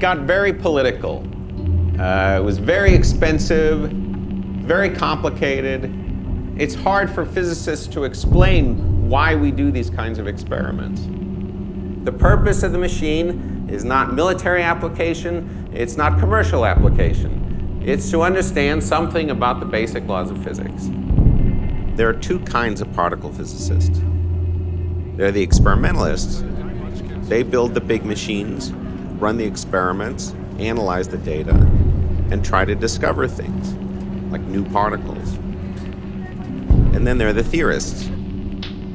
got 0.00 0.20
very 0.20 0.52
political. 0.52 1.18
Uh, 2.00 2.38
it 2.38 2.42
was 2.42 2.56
very 2.56 2.94
expensive, 2.94 3.90
very 3.90 4.88
complicated. 4.88 5.94
It's 6.56 6.74
hard 6.74 7.10
for 7.10 7.26
physicists 7.26 7.86
to 7.88 8.04
explain 8.04 9.08
why 9.08 9.34
we 9.34 9.50
do 9.50 9.70
these 9.70 9.90
kinds 9.90 10.18
of 10.18 10.26
experiments. 10.26 11.02
The 12.04 12.12
purpose 12.12 12.62
of 12.62 12.72
the 12.72 12.78
machine 12.78 13.68
is 13.68 13.84
not 13.84 14.14
military 14.14 14.62
application, 14.62 15.68
it's 15.74 15.98
not 15.98 16.18
commercial 16.18 16.64
application. 16.64 17.82
It's 17.84 18.10
to 18.10 18.22
understand 18.22 18.82
something 18.82 19.30
about 19.30 19.60
the 19.60 19.66
basic 19.66 20.06
laws 20.06 20.30
of 20.30 20.42
physics. 20.42 20.90
There 21.96 22.08
are 22.08 22.14
two 22.14 22.40
kinds 22.40 22.80
of 22.80 22.90
particle 22.94 23.30
physicists. 23.32 24.00
There 25.16 25.26
are 25.28 25.32
the 25.32 25.42
experimentalists. 25.42 26.42
They 27.28 27.42
build 27.42 27.74
the 27.74 27.80
big 27.80 28.04
machines, 28.04 28.72
run 29.20 29.36
the 29.36 29.44
experiments, 29.44 30.34
analyze 30.58 31.08
the 31.08 31.18
data, 31.18 31.54
and 32.30 32.44
try 32.44 32.64
to 32.64 32.74
discover 32.74 33.28
things 33.28 33.74
like 34.32 34.40
new 34.42 34.64
particles. 34.70 35.34
And 36.94 37.06
then 37.06 37.18
there 37.18 37.28
are 37.28 37.32
the 37.32 37.44
theorists, 37.44 38.08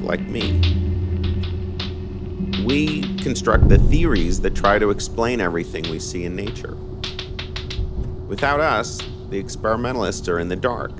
like 0.01 0.21
me. 0.21 0.59
We 2.65 3.01
construct 3.17 3.69
the 3.69 3.77
theories 3.77 4.41
that 4.41 4.55
try 4.55 4.79
to 4.79 4.89
explain 4.89 5.39
everything 5.39 5.89
we 5.89 5.99
see 5.99 6.25
in 6.25 6.35
nature. 6.35 6.75
Without 8.27 8.59
us, 8.59 8.99
the 9.29 9.37
experimentalists 9.37 10.27
are 10.27 10.39
in 10.39 10.49
the 10.49 10.55
dark. 10.55 10.91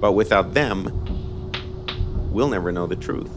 But 0.00 0.12
without 0.12 0.54
them, 0.54 0.90
we'll 2.30 2.48
never 2.48 2.72
know 2.72 2.86
the 2.86 2.96
truth. 2.96 3.30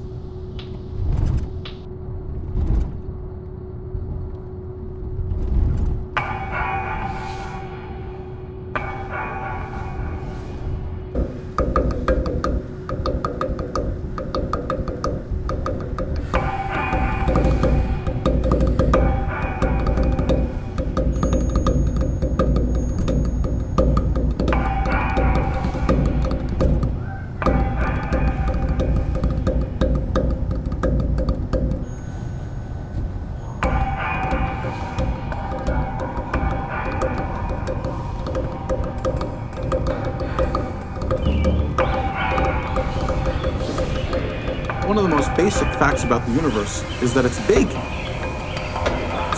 Facts 45.80 46.04
about 46.04 46.26
the 46.26 46.32
universe 46.32 46.84
is 47.02 47.14
that 47.14 47.26
it's 47.26 47.40
big. 47.48 47.68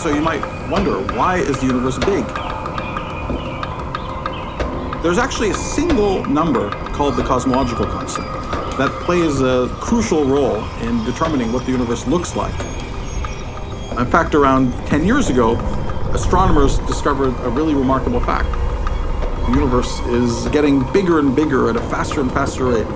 So 0.00 0.08
you 0.14 0.22
might 0.22 0.42
wonder, 0.70 1.00
why 1.14 1.36
is 1.36 1.60
the 1.60 1.66
universe 1.66 1.98
big? 1.98 2.24
There's 5.02 5.18
actually 5.18 5.50
a 5.50 5.54
single 5.54 6.24
number 6.24 6.70
called 6.92 7.16
the 7.16 7.22
cosmological 7.22 7.86
constant 7.86 8.26
that 8.78 8.90
plays 9.04 9.40
a 9.42 9.68
crucial 9.80 10.24
role 10.24 10.64
in 10.80 11.04
determining 11.04 11.52
what 11.52 11.66
the 11.66 11.72
universe 11.72 12.06
looks 12.06 12.34
like. 12.34 12.58
In 13.98 14.06
fact, 14.06 14.34
around 14.34 14.72
10 14.86 15.04
years 15.04 15.28
ago, 15.28 15.56
astronomers 16.14 16.78
discovered 16.80 17.34
a 17.40 17.50
really 17.50 17.74
remarkable 17.74 18.20
fact. 18.20 18.50
The 19.46 19.52
universe 19.52 20.00
is 20.06 20.48
getting 20.48 20.90
bigger 20.92 21.18
and 21.18 21.36
bigger 21.36 21.68
at 21.68 21.76
a 21.76 21.80
faster 21.90 22.20
and 22.20 22.32
faster 22.32 22.64
rate. 22.64 22.86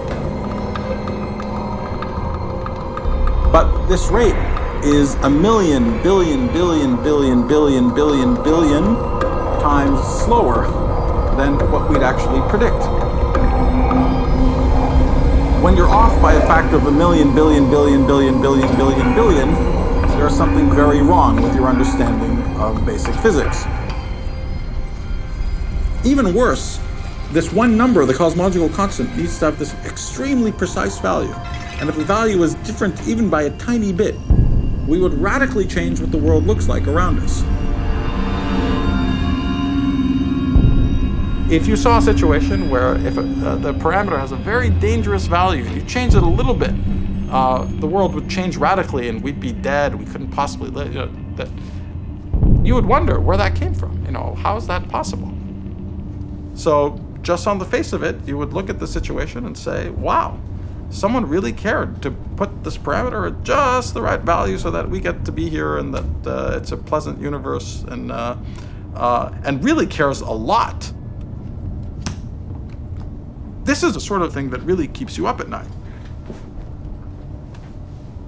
This 3.88 4.08
rate 4.08 4.34
is 4.82 5.12
a 5.16 5.28
million, 5.28 6.02
billion, 6.02 6.46
billion, 6.46 6.96
billion, 7.02 7.46
billion, 7.46 7.94
billion, 7.94 8.42
billion 8.42 8.82
times 9.60 10.00
slower 10.24 10.64
than 11.36 11.58
what 11.70 11.90
we'd 11.90 12.02
actually 12.02 12.40
predict. 12.48 12.82
When 15.62 15.76
you're 15.76 15.90
off 15.90 16.18
by 16.22 16.32
a 16.32 16.40
factor 16.46 16.76
of 16.76 16.86
a 16.86 16.90
million, 16.90 17.34
billion, 17.34 17.68
billion, 17.68 18.06
billion, 18.06 18.40
billion, 18.40 18.74
billion, 18.74 19.14
billion, 19.14 19.52
there's 20.18 20.34
something 20.34 20.70
very 20.70 21.02
wrong 21.02 21.42
with 21.42 21.54
your 21.54 21.66
understanding 21.66 22.42
of 22.56 22.86
basic 22.86 23.14
physics. 23.16 23.64
Even 26.06 26.32
worse, 26.32 26.80
this 27.32 27.52
one 27.52 27.76
number, 27.76 28.06
the 28.06 28.14
cosmological 28.14 28.70
constant, 28.70 29.14
needs 29.14 29.38
to 29.40 29.44
have 29.44 29.58
this 29.58 29.74
extremely 29.84 30.52
precise 30.52 30.98
value. 31.00 31.34
And 31.80 31.88
if 31.88 31.96
the 31.96 32.04
value 32.04 32.42
is 32.42 32.54
different 32.56 33.06
even 33.06 33.28
by 33.28 33.42
a 33.42 33.50
tiny 33.58 33.92
bit, 33.92 34.14
we 34.86 34.98
would 34.98 35.14
radically 35.14 35.66
change 35.66 36.00
what 36.00 36.10
the 36.10 36.18
world 36.18 36.46
looks 36.46 36.68
like 36.68 36.86
around 36.86 37.18
us. 37.18 37.42
If 41.50 41.66
you 41.66 41.76
saw 41.76 41.98
a 41.98 42.02
situation 42.02 42.70
where 42.70 42.96
if 43.06 43.18
uh, 43.18 43.56
the 43.56 43.74
parameter 43.74 44.18
has 44.18 44.32
a 44.32 44.36
very 44.36 44.70
dangerous 44.70 45.26
value 45.26 45.64
and 45.64 45.74
you 45.74 45.82
change 45.82 46.14
it 46.14 46.22
a 46.22 46.26
little 46.26 46.54
bit, 46.54 46.72
uh, 47.30 47.64
the 47.80 47.86
world 47.86 48.14
would 48.14 48.30
change 48.30 48.56
radically 48.56 49.08
and 49.08 49.22
we'd 49.22 49.40
be 49.40 49.52
dead. 49.52 49.94
We 49.94 50.04
couldn't 50.04 50.30
possibly 50.30 50.70
live. 50.70 50.94
You, 50.94 51.00
know, 51.00 51.10
that, 51.36 51.48
you 52.64 52.74
would 52.74 52.86
wonder 52.86 53.20
where 53.20 53.36
that 53.36 53.54
came 53.56 53.74
from. 53.74 54.04
You 54.06 54.12
know, 54.12 54.34
how 54.36 54.56
is 54.56 54.66
that 54.68 54.88
possible? 54.88 55.32
So, 56.54 57.00
just 57.22 57.46
on 57.46 57.58
the 57.58 57.64
face 57.64 57.92
of 57.92 58.02
it, 58.02 58.16
you 58.26 58.38
would 58.38 58.52
look 58.52 58.70
at 58.70 58.78
the 58.78 58.86
situation 58.86 59.46
and 59.46 59.56
say, 59.56 59.90
wow, 59.90 60.38
someone 60.94 61.26
really 61.28 61.52
cared 61.52 62.00
to 62.00 62.10
put 62.10 62.62
this 62.62 62.78
parameter 62.78 63.28
at 63.28 63.42
just 63.42 63.94
the 63.94 64.00
right 64.00 64.20
value 64.20 64.56
so 64.56 64.70
that 64.70 64.88
we 64.88 65.00
get 65.00 65.24
to 65.24 65.32
be 65.32 65.50
here 65.50 65.78
and 65.78 65.92
that 65.92 66.26
uh, 66.26 66.56
it's 66.56 66.70
a 66.70 66.76
pleasant 66.76 67.20
universe 67.20 67.84
and, 67.88 68.12
uh, 68.12 68.36
uh, 68.94 69.34
and 69.44 69.62
really 69.64 69.86
cares 69.86 70.20
a 70.20 70.30
lot. 70.30 70.92
This 73.64 73.82
is 73.82 73.94
the 73.94 74.00
sort 74.00 74.22
of 74.22 74.32
thing 74.32 74.50
that 74.50 74.60
really 74.62 74.86
keeps 74.86 75.18
you 75.18 75.26
up 75.26 75.40
at 75.40 75.48
night. 75.48 75.68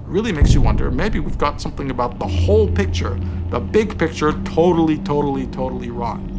Really 0.04 0.32
makes 0.32 0.52
you 0.52 0.60
wonder 0.60 0.90
maybe 0.90 1.20
we've 1.20 1.38
got 1.38 1.60
something 1.60 1.90
about 1.90 2.18
the 2.18 2.26
whole 2.26 2.68
picture, 2.68 3.18
the 3.50 3.60
big 3.60 3.96
picture, 3.96 4.32
totally, 4.42 4.98
totally, 4.98 5.46
totally 5.48 5.90
wrong. 5.90 6.35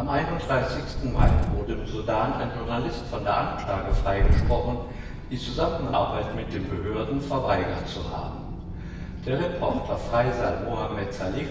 Am 0.00 0.08
31. 0.08 1.12
Mai 1.12 1.28
wurde 1.54 1.74
im 1.74 1.86
Sudan 1.86 2.32
ein 2.32 2.50
Journalist 2.56 3.04
von 3.10 3.22
der 3.22 3.36
Anklage 3.36 3.92
freigesprochen, 4.02 4.78
die 5.30 5.36
Zusammenarbeit 5.36 6.34
mit 6.34 6.50
den 6.54 6.66
Behörden 6.70 7.20
verweigert 7.20 7.86
zu 7.86 8.00
haben. 8.10 8.56
Der 9.26 9.38
Reporter 9.38 9.98
Faisal 9.98 10.64
Mohammed 10.64 11.12
Salif 11.12 11.50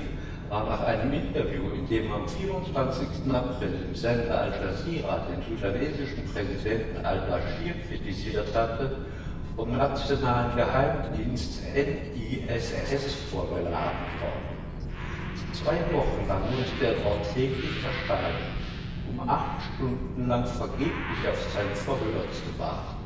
war 0.49 0.63
nach 0.63 0.83
einem 0.83 1.13
Interview, 1.13 1.61
in 1.75 1.87
dem 1.89 2.11
am 2.11 2.27
24. 2.27 3.31
April 3.31 3.85
im 3.87 3.93
Sender 3.93 4.41
Al 4.41 4.51
Jazeera 4.59 5.19
den 5.29 5.43
sudanesischen 5.47 6.25
Präsidenten 6.33 7.05
al-Bashir 7.05 7.75
kritisiert 7.87 8.55
hatte, 8.55 8.97
vom 9.55 9.77
nationalen 9.77 10.55
Geheimdienst 10.55 11.61
NISS 11.75 13.13
vorgeladen 13.31 13.69
worden. 14.19 14.58
Zwei 15.63 15.75
Wochen 15.91 16.25
lang 16.25 16.41
musste 16.55 16.85
er 16.85 16.93
dort 17.03 17.33
täglich 17.33 17.83
erscheinen, 17.83 18.55
um 19.11 19.27
acht 19.27 19.59
Stunden 19.75 20.27
lang 20.29 20.45
vergeblich 20.45 21.27
auf 21.29 21.41
sein 21.51 21.67
Verhör 21.75 22.31
zu 22.31 22.47
warten. 22.57 23.03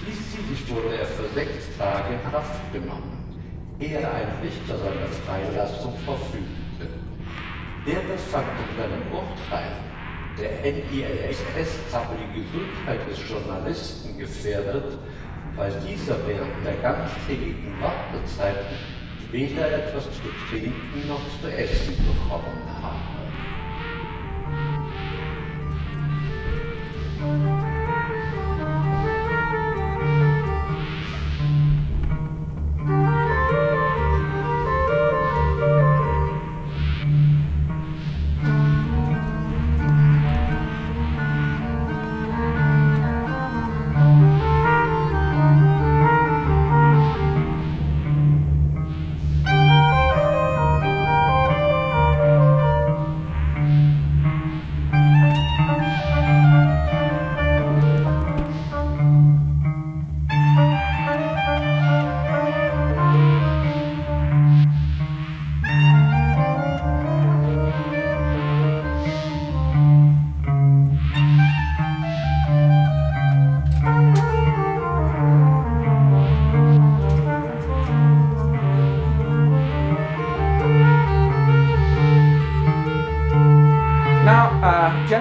Schließlich 0.00 0.74
wurde 0.74 0.96
er 0.96 1.04
für 1.04 1.28
sechs 1.34 1.76
Tage 1.76 2.14
in 2.14 2.32
Haft 2.32 2.72
genommen, 2.72 3.12
ehe 3.78 3.98
ein 3.98 4.28
Richter 4.42 4.78
seine 4.78 5.06
Freilassung 5.06 5.92
verfügte. 6.06 6.88
Der 7.86 8.00
befand 8.08 8.48
in 8.56 8.76
seinem 8.80 9.02
Urteil, 9.12 9.76
der 10.38 10.72
NILSS 10.72 11.92
habe 11.92 12.16
die 12.24 12.40
Gesundheit 12.40 13.00
des 13.06 13.18
Journalisten 13.28 14.16
gefährdet, 14.18 14.96
weil 15.56 15.72
dieser 15.86 16.16
während 16.26 16.64
der 16.64 16.76
ganztägigen 16.76 17.78
Wartezeiten 17.82 18.99
weder 19.32 19.70
etwas 19.72 20.04
zu 20.04 20.28
trinken 20.48 21.08
noch 21.08 21.20
zu 21.40 21.48
essen 21.52 21.96
bekommen 21.96 22.66
habe. 22.82 23.20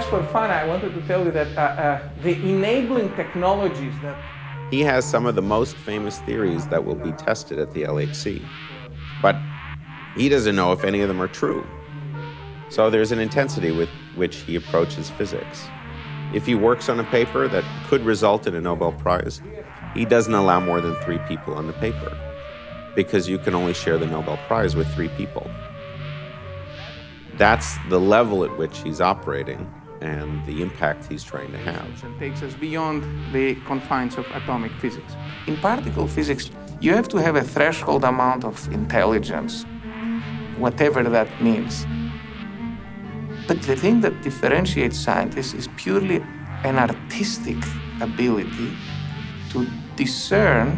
For 0.10 0.24
fun, 0.24 0.50
I 0.50 0.66
wanted 0.66 0.94
to 0.96 1.02
tell 1.02 1.24
you 1.24 1.32
that 1.32 1.56
uh, 1.56 1.62
uh, 1.62 2.10
the 2.24 2.34
enabling 2.42 3.14
technologies 3.16 3.94
that 4.02 4.18
he 4.72 4.82
has 4.82 5.04
some 5.04 5.26
of 5.26 5.36
the 5.36 5.42
most 5.42 5.76
famous 5.78 6.20
theories 6.20 6.68
that 6.68 6.86
will 6.86 6.96
be 6.96 7.12
tested 7.14 7.58
at 7.58 7.74
the 7.74 7.84
LHC. 7.84 8.44
But 9.22 9.36
he 10.16 10.30
doesn't 10.30 10.56
know 10.56 10.72
if 10.72 10.84
any 10.84 11.02
of 11.02 11.08
them 11.08 11.22
are 11.22 11.28
true. 11.28 11.66
So 12.70 12.92
there's 12.92 13.12
an 13.12 13.20
intensity 13.20 13.72
with 13.72 13.90
which 14.16 14.38
he 14.38 14.56
approaches 14.56 15.10
physics. 15.10 15.66
If 16.36 16.46
he 16.46 16.54
works 16.54 16.88
on 16.88 17.00
a 17.00 17.04
paper 17.06 17.48
that 17.48 17.64
could 17.88 18.02
result 18.02 18.46
in 18.46 18.54
a 18.54 18.62
Nobel 18.62 18.92
Prize, 18.92 19.42
he 19.96 20.06
doesn't 20.06 20.34
allow 20.34 20.60
more 20.60 20.82
than 20.82 20.94
three 20.98 21.18
people 21.28 21.56
on 21.56 21.66
the 21.66 21.74
paper 21.74 22.16
because 22.96 23.28
you 23.28 23.40
can 23.40 23.56
only 23.56 23.74
share 23.74 23.98
the 23.98 24.06
Nobel 24.06 24.38
Prize 24.46 24.76
with 24.76 24.88
three 24.94 25.10
people. 25.10 25.50
That's 27.38 27.78
the 27.90 28.00
level 28.00 28.44
at 28.44 28.56
which 28.58 28.78
he's 28.80 29.02
operating 29.02 29.68
and 30.02 30.46
the 30.46 30.62
impact 30.62 31.08
he's 31.12 31.24
trying 31.24 31.52
to 31.52 31.58
have. 31.58 32.04
And 32.04 32.18
takes 32.20 32.42
us 32.42 32.54
beyond 32.54 33.04
the 33.34 33.56
confines 33.66 34.18
of 34.18 34.26
atomic 34.34 34.72
physics. 34.80 35.14
In 35.48 35.58
particle 35.58 36.08
physics, 36.08 36.52
you 36.80 36.94
have 36.94 37.08
to 37.10 37.18
have 37.18 37.36
a 37.36 37.44
threshold 37.44 38.04
amount 38.04 38.46
of 38.46 38.56
intelligence, 38.72 39.66
whatever 40.58 41.04
that 41.04 41.42
means. 41.42 41.86
But 43.48 43.62
the 43.64 43.76
thing 43.76 44.02
that 44.02 44.22
differentiates 44.22 44.98
scientists 44.98 45.54
is 45.54 45.68
purely 45.76 46.24
an 46.64 46.78
artistic 46.78 47.58
ability 48.00 48.78
to 49.50 49.68
discern 49.96 50.78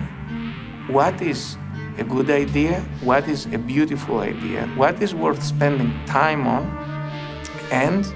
what 0.88 1.22
is 1.22 1.58
a 1.98 2.04
good 2.04 2.30
idea, 2.30 2.80
what 3.04 3.28
is 3.28 3.46
a 3.48 3.58
beautiful 3.58 4.20
idea, 4.22 4.66
what 4.76 5.02
is 5.02 5.14
worth 5.14 5.44
spending 5.44 5.94
time 6.06 6.48
on, 6.48 6.66
and 7.72 8.14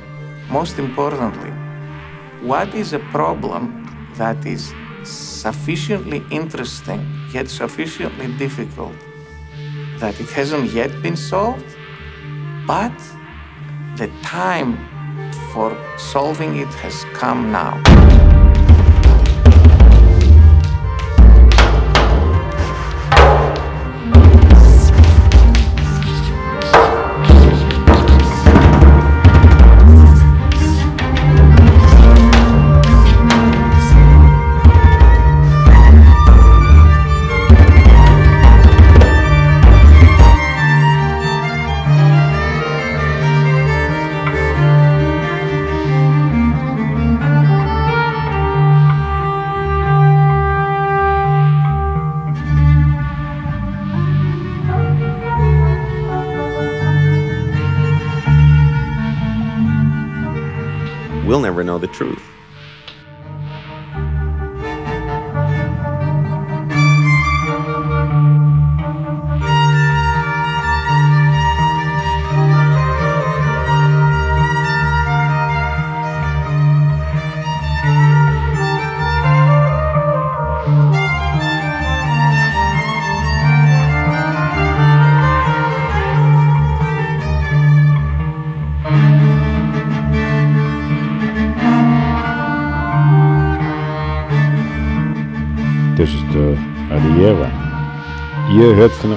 most 0.50 0.80
importantly, 0.80 1.52
what 2.42 2.74
is 2.74 2.94
a 2.94 3.00
problem 3.12 3.86
that 4.16 4.46
is 4.46 4.74
sufficiently 5.04 6.24
interesting 6.32 7.02
yet 7.32 7.50
sufficiently 7.50 8.28
difficult 8.38 8.96
that 10.00 10.20
it 10.20 10.30
hasn't 10.30 10.72
yet 10.72 10.92
been 11.02 11.16
solved, 11.16 11.66
but 12.68 12.98
the 13.98 14.10
time 14.22 14.78
for 15.54 15.76
solving 15.98 16.58
it 16.58 16.74
has 16.76 17.06
come 17.14 17.52
now. 17.52 18.35
The 61.86 61.94
truth. 61.94 62.15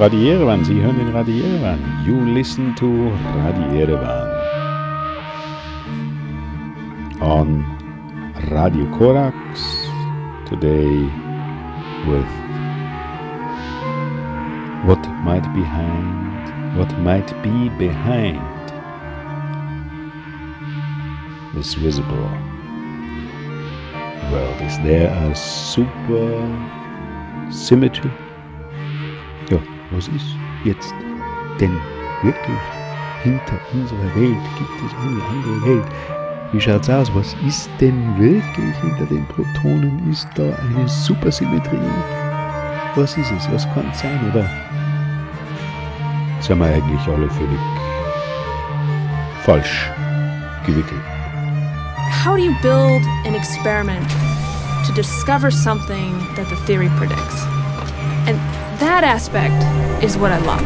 Radierewan, 0.08 0.64
Sie 0.64 0.80
hören 0.80 0.96
den 0.96 1.08
Radierewan. 1.14 1.78
You 2.06 2.24
listen 2.32 2.74
to 2.76 3.12
Radierewan. 3.44 4.26
On 7.20 7.62
Radio 8.50 8.86
Corax 8.96 9.36
today 10.48 11.10
with 12.06 12.30
what 14.86 15.06
might 15.24 15.44
be 15.52 15.60
behind, 15.60 16.78
what 16.78 16.90
might 17.00 17.30
be 17.42 17.68
behind 17.76 18.40
this 21.54 21.74
visible 21.74 22.30
world. 24.32 24.58
Is 24.62 24.78
there 24.78 25.12
a 25.12 25.34
super 25.34 26.32
symmetry? 27.50 28.10
Was 29.90 30.06
ist 30.08 30.36
jetzt 30.64 30.94
denn 31.58 31.74
wirklich 32.22 32.58
hinter 33.22 33.58
unserer 33.72 34.14
Welt? 34.16 34.36
Gibt 34.58 34.82
es 34.84 34.94
eine 35.00 35.24
andere 35.24 35.66
Welt? 35.66 35.86
Wie 36.52 36.60
schaut's 36.60 36.90
aus? 36.90 37.14
Was 37.14 37.34
ist 37.46 37.70
denn 37.80 38.18
wirklich 38.18 38.76
hinter 38.82 39.06
den 39.06 39.26
Protonen? 39.28 40.10
Ist 40.10 40.28
da 40.34 40.42
eine 40.42 40.86
Supersymmetrie? 40.86 41.78
Was 42.96 43.16
ist 43.16 43.30
es? 43.32 43.50
Was 43.50 43.64
kann 43.72 43.88
es 43.90 44.00
sein? 44.00 44.20
Oder 44.30 44.46
sind 46.40 46.58
wir 46.58 46.66
eigentlich 46.66 47.06
alle 47.06 47.30
völlig 47.30 47.60
falsch 49.44 49.90
gewickelt? 50.66 51.00
How 52.24 52.36
do 52.36 52.42
you 52.42 52.54
build 52.60 53.02
an 53.26 53.34
experiment 53.34 54.08
to 54.86 54.92
discover 54.92 55.50
something 55.50 56.12
that 56.36 56.46
the 56.50 56.56
theory 56.66 56.90
predicts? 56.98 57.47
And 58.78 58.86
that 58.86 59.02
aspect 59.02 60.04
is 60.04 60.16
what 60.16 60.30
I 60.30 60.38
love. 60.38 60.60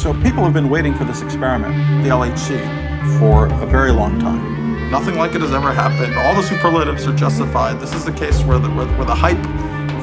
So 0.00 0.14
people 0.22 0.44
have 0.44 0.52
been 0.52 0.70
waiting 0.70 0.94
for 0.94 1.02
this 1.02 1.22
experiment, 1.22 1.74
the 2.04 2.10
LHC, 2.10 3.18
for 3.18 3.46
a 3.46 3.66
very 3.66 3.90
long 3.90 4.20
time. 4.20 4.90
Nothing 4.92 5.16
like 5.16 5.34
it 5.34 5.40
has 5.40 5.52
ever 5.52 5.72
happened. 5.72 6.14
All 6.14 6.36
the 6.36 6.44
superlatives 6.44 7.08
are 7.08 7.16
justified. 7.16 7.80
This 7.80 7.92
is 7.92 8.04
the 8.04 8.12
case 8.12 8.44
where 8.44 8.60
the, 8.60 8.70
where, 8.70 8.86
where 8.96 9.06
the 9.06 9.16
hype 9.16 9.44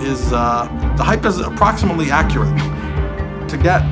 is 0.03 0.33
uh, 0.33 0.65
the 0.97 1.03
hype 1.03 1.23
is 1.23 1.39
approximately 1.39 2.11
accurate. 2.11 2.57
To 3.47 3.57
get 3.57 3.83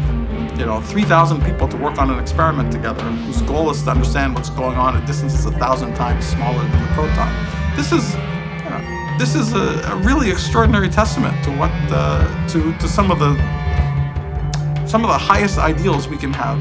you 0.58 0.66
know 0.66 0.82
3,000 0.82 1.44
people 1.44 1.68
to 1.68 1.78
work 1.78 1.98
on 1.98 2.10
an 2.10 2.20
experiment 2.20 2.72
together, 2.72 3.04
whose 3.04 3.42
goal 3.42 3.70
is 3.70 3.82
to 3.84 3.90
understand 3.90 4.36
what's 4.36 4.50
going 4.50 4.78
on 4.78 4.96
at 4.96 5.06
distances 5.08 5.46
a 5.46 5.52
thousand 5.54 5.94
times 5.96 6.26
smaller 6.26 6.62
than 6.62 6.82
the 6.82 6.88
proton. 6.94 7.76
This 7.76 7.92
is 7.92 8.16
uh, 8.16 9.16
this 9.18 9.36
is 9.36 9.54
a, 9.54 9.82
a 9.92 9.96
really 9.98 10.30
extraordinary 10.30 10.90
testament 10.90 11.44
to 11.44 11.52
what 11.52 11.72
uh, 11.92 12.48
to 12.50 12.74
to 12.78 12.88
some 12.88 13.12
of 13.12 13.20
the 13.20 13.34
some 14.88 15.04
of 15.04 15.08
the 15.08 15.18
highest 15.18 15.58
ideals 15.58 16.08
we 16.08 16.18
can 16.18 16.32
have 16.32 16.60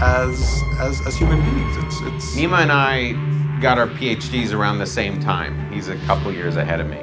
as 0.00 0.62
as, 0.80 1.06
as 1.06 1.16
human 1.16 1.38
beings. 1.42 1.76
It's 1.84 2.00
it's 2.00 2.36
Nima 2.36 2.62
and 2.62 2.72
I 2.72 3.12
got 3.60 3.78
our 3.78 3.88
PhDs 3.88 4.54
around 4.54 4.78
the 4.78 4.86
same 4.86 5.20
time. 5.20 5.70
He's 5.72 5.88
a 5.88 5.96
couple 6.06 6.32
years 6.32 6.56
ahead 6.56 6.80
of 6.80 6.88
me. 6.88 7.00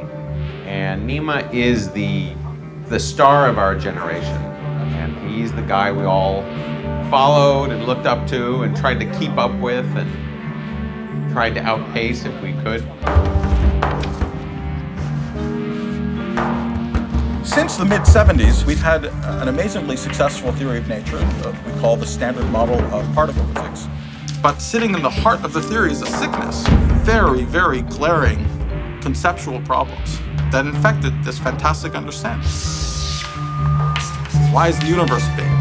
And 0.65 1.07
Nima 1.07 1.53
is 1.53 1.91
the 1.91 2.33
the 2.87 2.99
star 2.99 3.47
of 3.47 3.57
our 3.57 3.77
generation. 3.77 4.54
The 5.55 5.65
guy 5.67 5.91
we 5.91 6.03
all 6.03 6.41
followed 7.09 7.71
and 7.71 7.85
looked 7.85 8.05
up 8.05 8.27
to 8.27 8.63
and 8.63 8.75
tried 8.75 8.99
to 8.99 9.19
keep 9.19 9.37
up 9.37 9.57
with 9.61 9.85
and 9.95 11.31
tried 11.31 11.55
to 11.55 11.61
outpace 11.61 12.25
if 12.25 12.41
we 12.41 12.53
could. 12.63 12.81
Since 17.45 17.77
the 17.77 17.85
mid 17.85 18.01
70s, 18.01 18.65
we've 18.65 18.81
had 18.81 19.05
an 19.05 19.47
amazingly 19.47 19.95
successful 19.95 20.51
theory 20.51 20.79
of 20.79 20.89
nature 20.89 21.17
that 21.17 21.65
we 21.65 21.79
call 21.79 21.95
the 21.95 22.05
standard 22.05 22.45
model 22.51 22.79
of 22.93 23.13
particle 23.13 23.45
physics. 23.47 23.87
But 24.41 24.59
sitting 24.59 24.93
in 24.93 25.01
the 25.01 25.09
heart 25.09 25.43
of 25.43 25.53
the 25.53 25.61
theory 25.61 25.91
is 25.91 26.01
a 26.01 26.07
sickness, 26.07 26.67
very, 27.05 27.43
very 27.43 27.81
glaring 27.83 28.45
conceptual 29.01 29.61
problems 29.61 30.19
that 30.51 30.65
infected 30.65 31.23
this 31.23 31.39
fantastic 31.39 31.95
understanding. 31.95 32.47
Why 34.55 34.69
is 34.69 34.79
the 34.79 34.87
universe 34.87 35.27
big? 35.35 35.51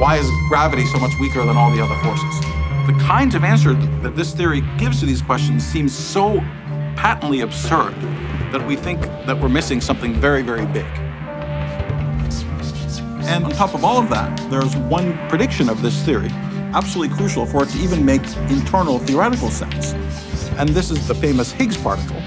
Why 0.00 0.16
is 0.18 0.28
gravity 0.48 0.84
so 0.86 0.98
much 0.98 1.12
weaker 1.20 1.46
than 1.46 1.56
all 1.56 1.70
the 1.70 1.80
other 1.80 1.94
forces? 2.02 2.40
The 2.88 3.00
kinds 3.00 3.36
of 3.36 3.44
answers 3.44 3.76
that 4.02 4.16
this 4.16 4.34
theory 4.34 4.64
gives 4.76 4.98
to 4.98 5.06
these 5.06 5.22
questions 5.22 5.64
seem 5.64 5.88
so 5.88 6.40
patently 6.96 7.42
absurd 7.42 7.94
that 8.50 8.66
we 8.66 8.74
think 8.74 9.02
that 9.02 9.38
we're 9.38 9.48
missing 9.48 9.80
something 9.80 10.14
very, 10.14 10.42
very 10.42 10.66
big. 10.66 10.84
And 13.22 13.44
on 13.44 13.52
top 13.52 13.72
of 13.72 13.84
all 13.84 13.98
of 13.98 14.10
that, 14.10 14.36
there's 14.50 14.74
one 14.76 15.16
prediction 15.28 15.68
of 15.68 15.80
this 15.80 15.96
theory, 16.02 16.30
absolutely 16.74 17.16
crucial 17.16 17.46
for 17.46 17.62
it 17.62 17.68
to 17.68 17.78
even 17.78 18.04
make 18.04 18.26
internal 18.50 18.98
theoretical 18.98 19.48
sense. 19.48 19.92
And 20.58 20.70
this 20.70 20.90
is 20.90 21.06
the 21.06 21.14
famous 21.14 21.52
Higgs 21.52 21.76
particle. 21.76 22.20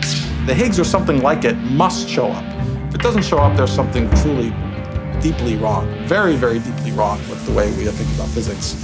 The 0.45 0.53
Higgs 0.53 0.79
or 0.79 0.85
something 0.85 1.21
like 1.21 1.43
it 1.43 1.57
must 1.57 2.07
show 2.07 2.27
up. 2.27 2.45
If 2.87 2.95
it 2.95 3.01
doesn't 3.01 3.23
show 3.23 3.39
up, 3.39 3.57
there's 3.57 3.73
something 3.73 4.09
truly 4.21 4.53
deeply 5.21 5.55
wrong, 5.55 5.87
very, 6.05 6.35
very 6.35 6.59
deeply 6.59 6.91
wrong 6.91 7.17
with 7.29 7.45
the 7.45 7.53
way 7.53 7.69
we 7.77 7.85
think 7.85 8.13
about 8.15 8.29
physics. 8.29 8.75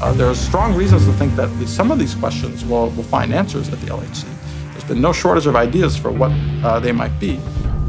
Uh, 0.00 0.12
there 0.12 0.26
are 0.26 0.34
strong 0.34 0.74
reasons 0.74 1.04
to 1.06 1.12
think 1.12 1.34
that 1.36 1.48
some 1.66 1.90
of 1.90 1.98
these 1.98 2.14
questions 2.14 2.64
will, 2.64 2.90
will 2.90 3.04
find 3.04 3.32
answers 3.32 3.72
at 3.72 3.80
the 3.80 3.86
LHC. 3.86 4.24
There's 4.72 4.84
been 4.84 5.00
no 5.00 5.12
shortage 5.12 5.46
of 5.46 5.54
ideas 5.54 5.96
for 5.96 6.10
what 6.10 6.32
uh, 6.64 6.80
they 6.80 6.92
might 6.92 7.18
be. 7.20 7.38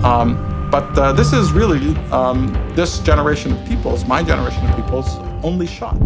Um, 0.04 0.38
but 0.70 0.98
uh, 0.98 1.14
this 1.14 1.34
is 1.34 1.52
really 1.52 1.96
um, 2.12 2.54
this 2.76 3.00
generation 3.00 3.54
of 3.54 3.68
people's, 3.68 4.06
my 4.06 4.24
generation 4.24 4.66
of 4.68 4.76
people's, 4.76 5.18
only 5.44 5.68
shot. 5.68 5.98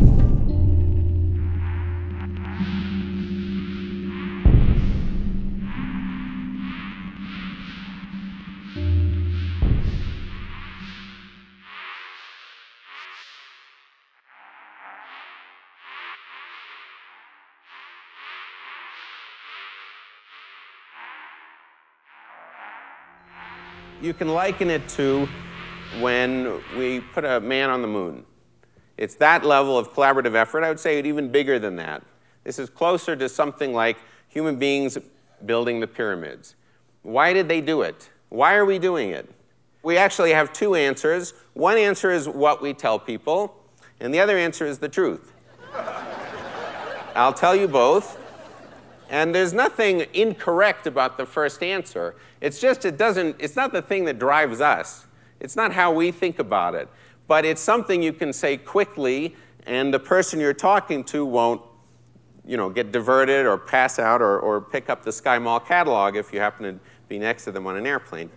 You 24.08 24.13
can 24.13 24.30
liken 24.30 24.70
it 24.70 24.88
to 24.88 25.28
when 26.00 26.62
we 26.78 27.02
put 27.02 27.26
a 27.26 27.41
man 27.41 27.70
on 27.70 27.82
the 27.82 27.88
moon. 27.89 28.26
It's 28.98 29.15
that 29.15 29.43
level 29.43 29.78
of 29.78 29.93
collaborative 29.93 30.34
effort. 30.34 30.63
I 30.63 30.70
would 30.70 30.80
say 30.80 31.00
even 31.00 31.30
bigger 31.30 31.60
than 31.60 31.76
that. 31.76 32.02
This 32.46 32.58
is 32.58 32.70
closer 32.70 33.17
to 33.17 33.28
something 33.28 33.74
like 33.74 33.98
human 34.30 34.56
beings 34.56 34.98
building 35.46 35.82
the 35.82 35.88
pyramids. 35.88 36.56
Why 37.04 37.34
did 37.34 37.50
they 37.50 37.60
do 37.60 37.82
it? 37.82 38.10
Why 38.30 38.56
are 38.56 38.65
we 38.65 38.80
doing 38.80 39.10
it? 39.10 39.30
We 39.84 39.98
actually 39.98 40.32
have 40.32 40.54
two 40.54 40.74
answers. 40.74 41.34
One 41.54 41.78
answer 41.78 42.10
is 42.10 42.30
what 42.30 42.62
we 42.62 42.74
tell 42.74 42.98
people, 42.98 43.62
and 44.00 44.13
the 44.13 44.22
other 44.22 44.38
answer 44.38 44.65
is 44.65 44.80
the 44.80 44.89
truth. 44.89 45.34
I'll 47.13 47.34
tell 47.34 47.56
you 47.56 47.67
both. 47.67 48.17
And 49.10 49.34
there's 49.34 49.54
nothing 49.54 50.06
incorrect 50.13 50.88
about 50.88 51.17
the 51.17 51.26
first 51.26 51.63
answer. 51.63 52.15
It's 52.41 52.60
just, 52.60 52.86
it 52.86 52.97
doesn't, 52.97 53.38
it's 53.39 53.56
not 53.56 53.73
the 53.73 53.82
thing 53.82 54.06
that 54.06 54.19
drives 54.19 54.62
us. 54.62 55.08
It's 55.39 55.56
not 55.56 55.73
how 55.73 55.91
we 55.93 56.12
think 56.12 56.39
about 56.39 56.76
it. 56.76 56.88
But 57.28 57.45
it's 57.45 57.62
something 57.62 58.02
you 58.02 58.13
can 58.13 58.32
say 58.32 58.58
quickly, 58.58 59.36
and 59.65 59.93
the 59.93 60.00
person 60.00 60.39
you're 60.39 60.54
talking 60.54 61.04
to 61.06 61.26
won't, 61.26 61.62
you 62.45 62.56
know, 62.56 62.69
get 62.69 62.91
diverted 62.91 63.45
or 63.45 63.58
pass 63.58 64.00
out 64.00 64.21
or, 64.21 64.39
or 64.39 64.62
pick 64.62 64.89
up 64.89 65.04
the 65.04 65.12
Sky 65.12 65.38
Mall 65.38 65.60
catalog 65.60 66.15
if 66.15 66.32
you 66.32 66.39
happen 66.39 66.63
to 66.63 66.80
be 67.10 67.19
next 67.19 67.43
to 67.45 67.52
them 67.52 67.67
on 67.67 67.76
an 67.76 67.86
airplane. 67.86 68.30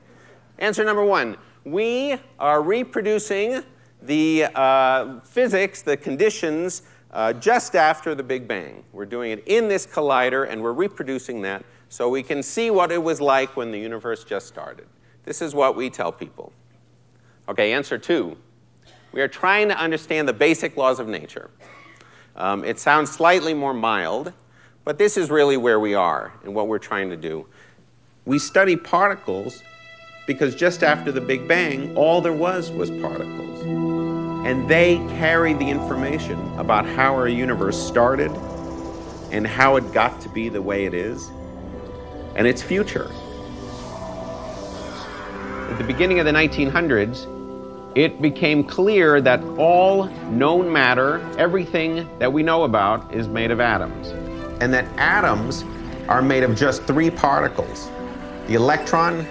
Answer 0.58 0.84
number 0.84 1.04
one 1.04 1.36
we 1.64 2.16
are 2.38 2.62
reproducing 2.62 3.62
the 4.02 4.46
uh, 4.54 5.20
physics, 5.20 5.82
the 5.82 5.96
conditions 5.96 6.82
uh, 7.12 7.32
just 7.34 7.76
after 7.76 8.14
the 8.14 8.22
Big 8.22 8.48
Bang. 8.48 8.84
We're 8.92 9.04
doing 9.04 9.30
it 9.32 9.42
in 9.46 9.68
this 9.68 9.86
collider, 9.86 10.48
and 10.48 10.62
we're 10.62 10.72
reproducing 10.72 11.42
that 11.42 11.64
so 11.90 12.08
we 12.08 12.22
can 12.22 12.42
see 12.42 12.70
what 12.70 12.92
it 12.92 13.02
was 13.02 13.20
like 13.20 13.56
when 13.56 13.72
the 13.72 13.78
universe 13.78 14.22
just 14.22 14.46
started. 14.46 14.86
This 15.24 15.42
is 15.42 15.54
what 15.54 15.76
we 15.76 15.90
tell 15.90 16.12
people. 16.12 16.52
Okay, 17.48 17.72
answer 17.72 17.98
two. 17.98 18.36
We 19.12 19.20
are 19.20 19.28
trying 19.28 19.68
to 19.68 19.76
understand 19.76 20.28
the 20.28 20.32
basic 20.32 20.76
laws 20.76 21.00
of 21.00 21.08
nature. 21.08 21.50
Um, 22.36 22.64
it 22.64 22.78
sounds 22.78 23.10
slightly 23.10 23.54
more 23.54 23.74
mild, 23.74 24.32
but 24.84 24.98
this 24.98 25.16
is 25.16 25.30
really 25.30 25.56
where 25.56 25.80
we 25.80 25.94
are 25.94 26.32
and 26.44 26.54
what 26.54 26.68
we're 26.68 26.78
trying 26.78 27.10
to 27.10 27.16
do. 27.16 27.46
We 28.24 28.38
study 28.38 28.76
particles 28.76 29.64
because 30.28 30.54
just 30.54 30.84
after 30.84 31.10
the 31.10 31.20
Big 31.20 31.48
Bang, 31.48 31.96
all 31.96 32.20
there 32.20 32.32
was 32.32 32.70
was 32.70 32.88
particles 32.88 33.62
and 34.46 34.68
they 34.68 34.98
carry 35.18 35.54
the 35.54 35.68
information 35.68 36.38
about 36.56 36.86
how 36.86 37.14
our 37.14 37.28
universe 37.28 37.76
started 37.76 38.30
and 39.32 39.44
how 39.44 39.74
it 39.74 39.92
got 39.92 40.20
to 40.20 40.28
be 40.28 40.48
the 40.48 40.62
way 40.62 40.86
it 40.86 40.94
is 40.94 41.30
and 42.34 42.46
its 42.46 42.62
future. 42.62 43.10
At 45.70 45.78
the 45.78 45.84
beginning 45.84 46.18
of 46.18 46.26
the 46.26 46.32
1900s, 46.32 47.26
it 47.96 48.22
became 48.22 48.62
clear 48.62 49.20
that 49.20 49.42
all 49.58 50.06
known 50.30 50.72
matter, 50.72 51.18
everything 51.38 52.08
that 52.18 52.32
we 52.32 52.42
know 52.42 52.64
about, 52.64 53.12
is 53.12 53.26
made 53.28 53.50
of 53.50 53.60
atoms. 53.60 54.08
And 54.60 54.72
that 54.72 54.84
atoms 54.96 55.64
are 56.08 56.22
made 56.22 56.42
of 56.42 56.56
just 56.56 56.84
three 56.84 57.10
particles 57.10 57.90
the 58.46 58.54
electron, 58.54 59.26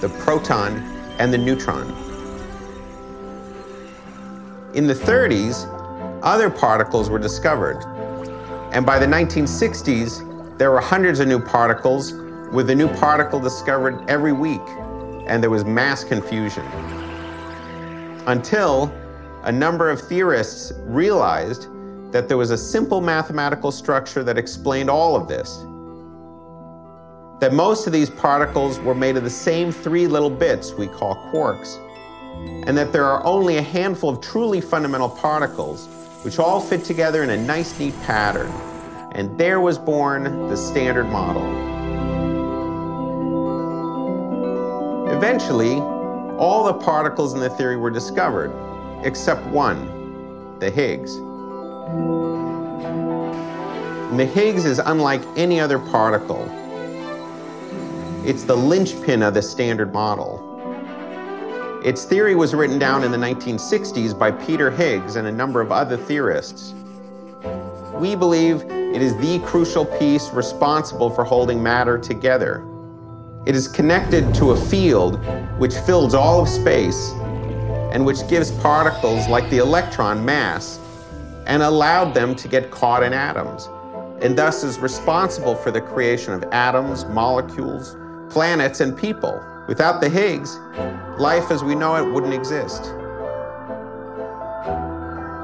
the 0.00 0.08
proton, 0.20 0.78
and 1.18 1.32
the 1.32 1.38
neutron. 1.38 1.88
In 4.74 4.88
the 4.88 4.94
30s, 4.94 5.70
other 6.24 6.50
particles 6.50 7.08
were 7.08 7.20
discovered. 7.20 7.84
And 8.72 8.84
by 8.84 8.98
the 8.98 9.06
1960s, 9.06 10.58
there 10.58 10.72
were 10.72 10.80
hundreds 10.80 11.20
of 11.20 11.28
new 11.28 11.38
particles, 11.38 12.12
with 12.54 12.70
a 12.70 12.74
new 12.74 12.88
particle 12.94 13.40
discovered 13.40 14.08
every 14.08 14.32
week, 14.32 14.62
and 15.26 15.42
there 15.42 15.50
was 15.50 15.64
mass 15.64 16.04
confusion. 16.04 16.64
Until 18.26 18.94
a 19.42 19.50
number 19.50 19.90
of 19.90 20.00
theorists 20.00 20.72
realized 20.84 21.68
that 22.12 22.28
there 22.28 22.36
was 22.36 22.52
a 22.52 22.56
simple 22.56 23.00
mathematical 23.00 23.72
structure 23.72 24.22
that 24.22 24.38
explained 24.38 24.88
all 24.88 25.16
of 25.16 25.26
this. 25.26 25.58
That 27.40 27.52
most 27.52 27.88
of 27.88 27.92
these 27.92 28.08
particles 28.08 28.78
were 28.78 28.94
made 28.94 29.16
of 29.16 29.24
the 29.24 29.30
same 29.30 29.72
three 29.72 30.06
little 30.06 30.30
bits 30.30 30.72
we 30.72 30.86
call 30.86 31.16
quarks 31.32 31.80
and 32.66 32.76
that 32.76 32.92
there 32.92 33.04
are 33.04 33.24
only 33.24 33.56
a 33.58 33.62
handful 33.62 34.10
of 34.10 34.20
truly 34.20 34.60
fundamental 34.60 35.08
particles 35.08 35.86
which 36.22 36.38
all 36.38 36.60
fit 36.60 36.84
together 36.84 37.22
in 37.22 37.30
a 37.30 37.36
nice, 37.36 37.78
neat 37.78 37.94
pattern. 38.02 38.50
And 39.12 39.36
there 39.38 39.60
was 39.60 39.76
born 39.76 40.48
the 40.48 40.56
Standard 40.56 41.04
Model. 41.04 41.73
Eventually, 45.16 45.76
all 46.38 46.64
the 46.64 46.74
particles 46.74 47.34
in 47.34 47.40
the 47.40 47.48
theory 47.48 47.76
were 47.76 47.88
discovered, 47.88 48.52
except 49.04 49.46
one, 49.46 50.58
the 50.58 50.68
Higgs. 50.68 51.14
And 54.10 54.18
the 54.18 54.26
Higgs 54.26 54.64
is 54.64 54.80
unlike 54.80 55.22
any 55.36 55.60
other 55.60 55.78
particle. 55.78 56.44
It's 58.26 58.42
the 58.42 58.56
linchpin 58.56 59.22
of 59.22 59.34
the 59.34 59.42
Standard 59.42 59.92
Model. 59.92 60.40
Its 61.84 62.04
theory 62.04 62.34
was 62.34 62.52
written 62.52 62.80
down 62.80 63.04
in 63.04 63.12
the 63.12 63.16
1960s 63.16 64.18
by 64.18 64.32
Peter 64.32 64.68
Higgs 64.68 65.14
and 65.14 65.28
a 65.28 65.32
number 65.32 65.60
of 65.60 65.70
other 65.70 65.96
theorists. 65.96 66.74
We 67.94 68.16
believe 68.16 68.62
it 68.62 69.00
is 69.00 69.16
the 69.18 69.38
crucial 69.46 69.84
piece 69.84 70.30
responsible 70.30 71.08
for 71.08 71.22
holding 71.22 71.62
matter 71.62 71.98
together. 71.98 72.66
It 73.46 73.54
is 73.54 73.68
connected 73.68 74.34
to 74.36 74.52
a 74.52 74.56
field 74.56 75.22
which 75.58 75.74
fills 75.74 76.14
all 76.14 76.40
of 76.40 76.48
space 76.48 77.10
and 77.92 78.06
which 78.06 78.26
gives 78.26 78.50
particles 78.50 79.28
like 79.28 79.48
the 79.50 79.58
electron 79.58 80.24
mass 80.24 80.80
and 81.46 81.62
allowed 81.62 82.14
them 82.14 82.34
to 82.36 82.48
get 82.48 82.70
caught 82.70 83.02
in 83.02 83.12
atoms, 83.12 83.68
and 84.22 84.36
thus 84.36 84.64
is 84.64 84.78
responsible 84.78 85.54
for 85.54 85.70
the 85.70 85.80
creation 85.80 86.32
of 86.32 86.42
atoms, 86.52 87.04
molecules, 87.04 87.98
planets, 88.30 88.80
and 88.80 88.96
people. 88.96 89.44
Without 89.68 90.00
the 90.00 90.08
Higgs, 90.08 90.56
life 91.18 91.50
as 91.50 91.62
we 91.62 91.74
know 91.74 91.96
it 91.96 92.14
wouldn't 92.14 92.32
exist. 92.32 92.94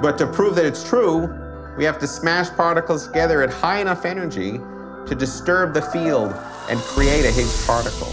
But 0.00 0.16
to 0.16 0.26
prove 0.26 0.54
that 0.54 0.64
it's 0.64 0.88
true, 0.88 1.28
we 1.76 1.84
have 1.84 1.98
to 1.98 2.06
smash 2.06 2.48
particles 2.56 3.08
together 3.08 3.42
at 3.42 3.50
high 3.50 3.80
enough 3.82 4.06
energy 4.06 4.52
to 5.06 5.14
disturb 5.14 5.74
the 5.74 5.82
field 5.82 6.34
and 6.70 6.78
create 6.80 7.24
a 7.24 7.30
Higgs 7.32 7.66
particle. 7.66 8.12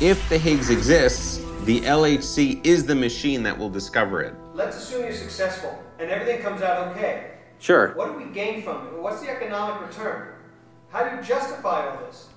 If 0.00 0.26
the 0.30 0.38
Higgs 0.38 0.70
exists, 0.70 1.38
the 1.64 1.82
LHC 1.82 2.64
is 2.64 2.86
the 2.86 2.94
machine 2.94 3.42
that 3.42 3.56
will 3.56 3.68
discover 3.68 4.22
it. 4.22 4.34
Let's 4.54 4.78
assume 4.78 5.02
you're 5.02 5.12
successful 5.12 5.78
and 5.98 6.10
everything 6.10 6.40
comes 6.40 6.62
out 6.62 6.88
okay. 6.88 7.32
Sure. 7.58 7.92
What 7.94 8.12
do 8.12 8.24
we 8.24 8.32
gain 8.32 8.62
from 8.62 8.86
it? 8.86 8.94
What's 8.94 9.20
the 9.20 9.30
economic 9.30 9.86
return? 9.86 10.34
How 10.90 11.08
do 11.08 11.16
you 11.16 11.22
justify 11.22 11.86
all 11.86 11.98
this? 12.06 12.28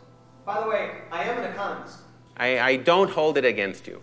By 0.46 0.62
the 0.62 0.70
way, 0.70 1.02
I 1.12 1.24
am 1.24 1.38
an 1.38 1.52
economist. 1.52 2.00
I, 2.36 2.60
I 2.60 2.76
don't 2.78 3.10
hold 3.10 3.38
it 3.38 3.46
against 3.46 3.88
you. 3.88 4.02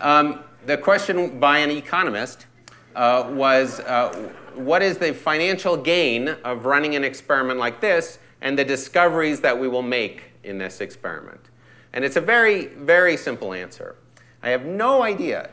Um, 0.00 0.40
the 0.66 0.76
question 0.76 1.38
by 1.38 1.58
an 1.58 1.70
economist 1.70 2.46
uh, 2.94 3.30
was 3.30 3.80
uh, 3.80 4.30
what 4.54 4.82
is 4.82 4.98
the 4.98 5.14
financial 5.14 5.76
gain 5.76 6.28
of 6.28 6.66
running 6.66 6.96
an 6.96 7.04
experiment 7.04 7.58
like 7.58 7.80
this 7.80 8.18
and 8.44 8.56
the 8.56 8.64
discoveries 8.64 9.40
that 9.40 9.58
we 9.58 9.66
will 9.66 9.82
make 9.82 10.22
in 10.44 10.58
this 10.58 10.80
experiment? 10.80 11.40
And 11.92 12.04
it's 12.04 12.16
a 12.16 12.20
very, 12.20 12.66
very 12.66 13.16
simple 13.16 13.52
answer. 13.52 13.96
I 14.42 14.50
have 14.50 14.64
no 14.64 15.02
idea. 15.02 15.50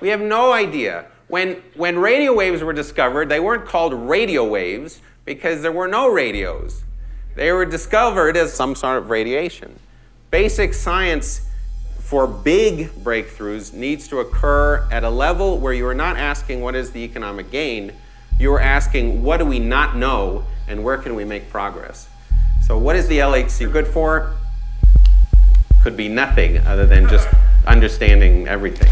we 0.00 0.08
have 0.08 0.20
no 0.20 0.52
idea. 0.52 1.06
When, 1.28 1.62
when 1.74 1.98
radio 1.98 2.34
waves 2.34 2.62
were 2.62 2.74
discovered, 2.74 3.28
they 3.28 3.40
weren't 3.40 3.64
called 3.64 3.94
radio 3.94 4.46
waves 4.46 5.00
because 5.24 5.62
there 5.62 5.72
were 5.72 5.88
no 5.88 6.08
radios. 6.08 6.82
They 7.34 7.50
were 7.52 7.64
discovered 7.64 8.36
as 8.36 8.52
some 8.52 8.74
sort 8.74 8.98
of 8.98 9.08
radiation. 9.08 9.78
Basic 10.30 10.74
science 10.74 11.48
for 12.00 12.26
big 12.26 12.90
breakthroughs 12.96 13.72
needs 13.72 14.06
to 14.08 14.18
occur 14.18 14.86
at 14.90 15.04
a 15.04 15.08
level 15.08 15.58
where 15.58 15.72
you 15.72 15.86
are 15.86 15.94
not 15.94 16.18
asking 16.18 16.60
what 16.60 16.74
is 16.74 16.90
the 16.90 17.00
economic 17.00 17.50
gain, 17.50 17.94
you 18.42 18.52
are 18.52 18.60
asking 18.60 19.22
what 19.22 19.36
do 19.36 19.46
we 19.46 19.60
not 19.60 19.96
know 19.96 20.44
and 20.66 20.82
where 20.82 20.98
can 20.98 21.14
we 21.14 21.24
make 21.24 21.48
progress. 21.48 22.08
So, 22.66 22.76
what 22.76 22.96
is 22.96 23.06
the 23.06 23.18
LHC 23.18 23.72
good 23.72 23.86
for? 23.86 24.34
Could 25.82 25.96
be 25.96 26.08
nothing 26.08 26.58
other 26.58 26.86
than 26.86 27.08
just 27.08 27.28
understanding 27.66 28.48
everything. 28.48 28.90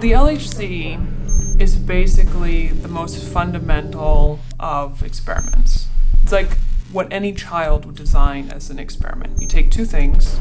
The 0.00 0.12
LHC 0.12 1.60
is 1.60 1.74
basically 1.74 2.68
the 2.68 2.86
most 2.86 3.20
fundamental 3.32 4.38
of 4.60 5.02
experiments. 5.02 5.88
It's 6.22 6.30
like 6.30 6.56
what 6.92 7.12
any 7.12 7.32
child 7.32 7.84
would 7.84 7.96
design 7.96 8.50
as 8.50 8.70
an 8.70 8.78
experiment. 8.78 9.40
You 9.40 9.48
take 9.48 9.72
two 9.72 9.84
things 9.84 10.38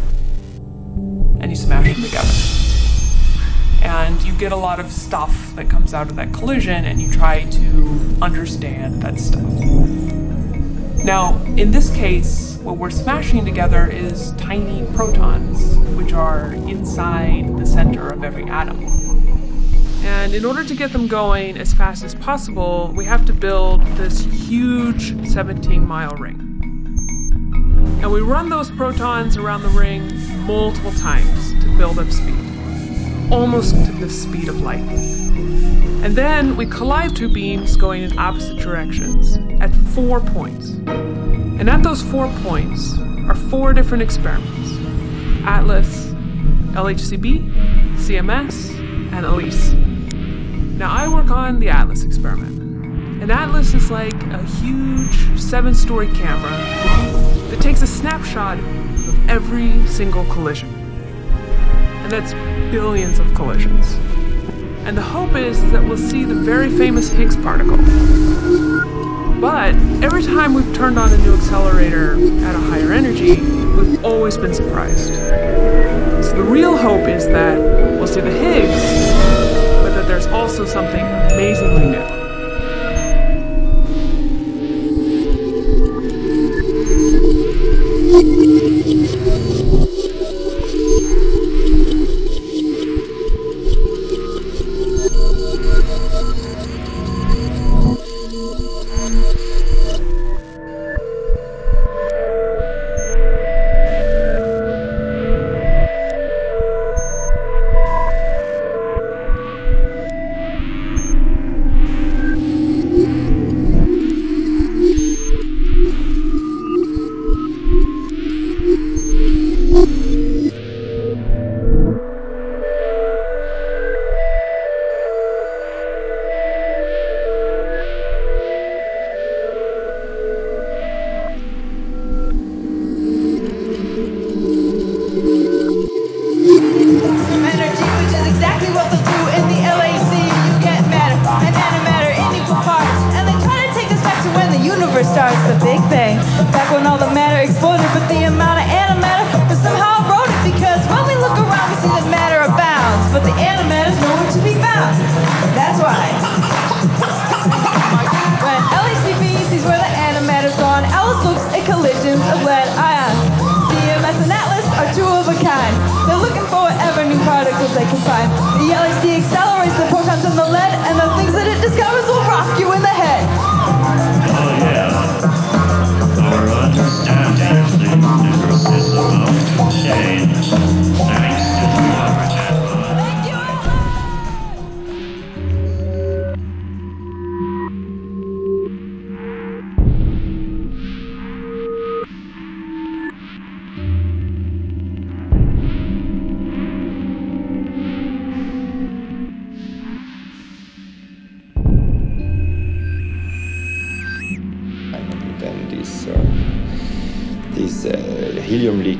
and 1.40 1.50
you 1.50 1.56
smash 1.56 1.92
them 1.92 2.04
together. 2.04 2.30
And 3.82 4.22
you 4.22 4.38
get 4.38 4.52
a 4.52 4.56
lot 4.56 4.80
of 4.80 4.92
stuff 4.92 5.56
that 5.56 5.72
comes 5.72 5.92
out 5.92 6.10
of 6.10 6.16
that 6.18 6.34
collision 6.34 6.86
and 6.86 7.02
you 7.02 7.12
try 7.12 7.46
to 7.46 8.18
understand 8.22 9.02
that 9.02 9.20
stuff. 9.20 9.42
Now, 11.04 11.42
in 11.58 11.72
this 11.72 11.90
case, 11.96 12.60
what 12.62 12.78
we're 12.78 12.92
smashing 12.92 13.44
together 13.44 13.88
is 13.88 14.34
tiny 14.34 14.86
protons, 14.94 15.78
which 15.98 16.14
are 16.14 16.54
inside 16.54 17.58
the 17.58 17.66
center 17.66 18.08
of 18.08 18.24
every 18.24 18.44
atom. 18.44 18.97
And 20.08 20.34
in 20.34 20.46
order 20.46 20.64
to 20.64 20.74
get 20.74 20.94
them 20.94 21.08
going 21.08 21.58
as 21.58 21.74
fast 21.74 22.04
as 22.04 22.16
possible, 22.16 22.94
we 22.96 23.04
have 23.04 23.26
to 23.26 23.34
build 23.34 23.86
this 23.98 24.22
huge 24.22 25.14
17 25.28 25.86
mile 25.86 26.16
ring. 26.16 26.40
And 28.02 28.12
we 28.12 28.22
run 28.22 28.48
those 28.48 28.72
protons 28.72 29.36
around 29.36 29.64
the 29.64 29.70
ring 29.70 30.10
multiple 30.46 30.94
times 30.94 31.52
to 31.62 31.78
build 31.78 32.00
up 32.00 32.10
speed, 32.10 32.40
almost 33.32 33.76
to 33.86 33.92
the 33.92 34.10
speed 34.10 34.48
of 34.48 34.62
light. 34.62 34.80
And 36.04 36.16
then 36.16 36.56
we 36.56 36.66
collide 36.66 37.14
two 37.14 37.28
beams 37.28 37.76
going 37.76 38.04
in 38.04 38.18
opposite 38.18 38.60
directions 38.60 39.38
at 39.60 39.76
four 39.94 40.22
points. 40.22 40.70
And 41.60 41.70
at 41.70 41.84
those 41.84 42.02
four 42.02 42.32
points 42.44 42.98
are 43.28 43.36
four 43.36 43.74
different 43.74 44.04
experiments 44.04 44.72
Atlas, 45.46 46.08
LHCb, 46.76 47.96
CMS, 47.98 48.78
and 49.12 49.26
ALICE. 49.26 49.77
Now, 50.78 50.92
I 50.92 51.08
work 51.08 51.32
on 51.32 51.58
the 51.58 51.70
Atlas 51.70 52.04
experiment. 52.04 53.24
An 53.24 53.32
Atlas 53.32 53.74
is 53.74 53.90
like 53.90 54.14
a 54.26 54.44
huge 54.44 55.40
seven 55.40 55.74
story 55.74 56.08
camera 56.10 56.52
that 57.50 57.60
takes 57.60 57.82
a 57.82 57.88
snapshot 57.88 58.60
of 58.60 59.30
every 59.30 59.88
single 59.88 60.24
collision. 60.26 60.70
And 60.70 62.12
that's 62.12 62.34
billions 62.72 63.18
of 63.18 63.34
collisions. 63.34 63.96
And 64.86 64.96
the 64.96 65.02
hope 65.02 65.36
is 65.36 65.60
that 65.72 65.84
we'll 65.84 65.98
see 65.98 66.26
the 66.26 66.36
very 66.36 66.70
famous 66.70 67.10
Higgs 67.10 67.36
particle. 67.38 67.78
But 69.42 69.74
every 70.04 70.22
time 70.22 70.54
we've 70.54 70.76
turned 70.76 71.00
on 71.00 71.12
a 71.12 71.18
new 71.18 71.34
accelerator 71.34 72.14
at 72.46 72.54
a 72.54 72.60
higher 72.60 72.94
energy, 72.94 73.42
we've 73.42 74.06
always 74.06 74.38
been 74.38 74.54
surprised. 74.54 75.16
So 76.24 76.34
the 76.36 76.46
real 76.48 76.78
hope 76.78 77.08
is 77.08 77.26
that 77.26 77.58
we'll 77.98 78.06
see 78.06 78.22
the 78.22 78.30
Higgs 78.30 79.17
there's 80.08 80.28
also 80.28 80.66
something 80.66 81.06
amazingly 81.32 81.86
new. 81.86 82.17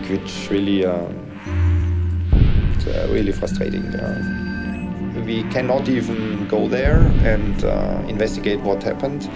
Which 0.10 0.50
really 0.50 0.86
um, 0.86 1.14
uh, 2.88 3.08
really 3.10 3.32
frustrating. 3.32 3.84
We 5.26 5.44
cannot 5.52 5.90
even 5.90 6.48
go 6.48 6.68
there 6.68 7.00
and 7.24 7.64
uh, 7.64 8.04
investigate 8.08 8.62
what 8.62 8.82
happened. 8.84 9.30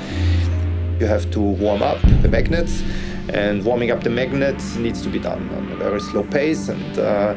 You 0.99 1.07
have 1.07 1.29
to 1.31 1.39
warm 1.39 1.81
up 1.81 1.99
the 2.21 2.29
magnets, 2.29 2.83
and 3.29 3.63
warming 3.63 3.91
up 3.91 4.03
the 4.03 4.09
magnets 4.09 4.75
needs 4.75 5.01
to 5.01 5.09
be 5.09 5.19
done 5.19 5.49
on 5.49 5.71
a 5.71 5.75
very 5.75 5.99
slow 5.99 6.23
pace 6.23 6.69
and 6.69 6.99
uh, 6.99 7.35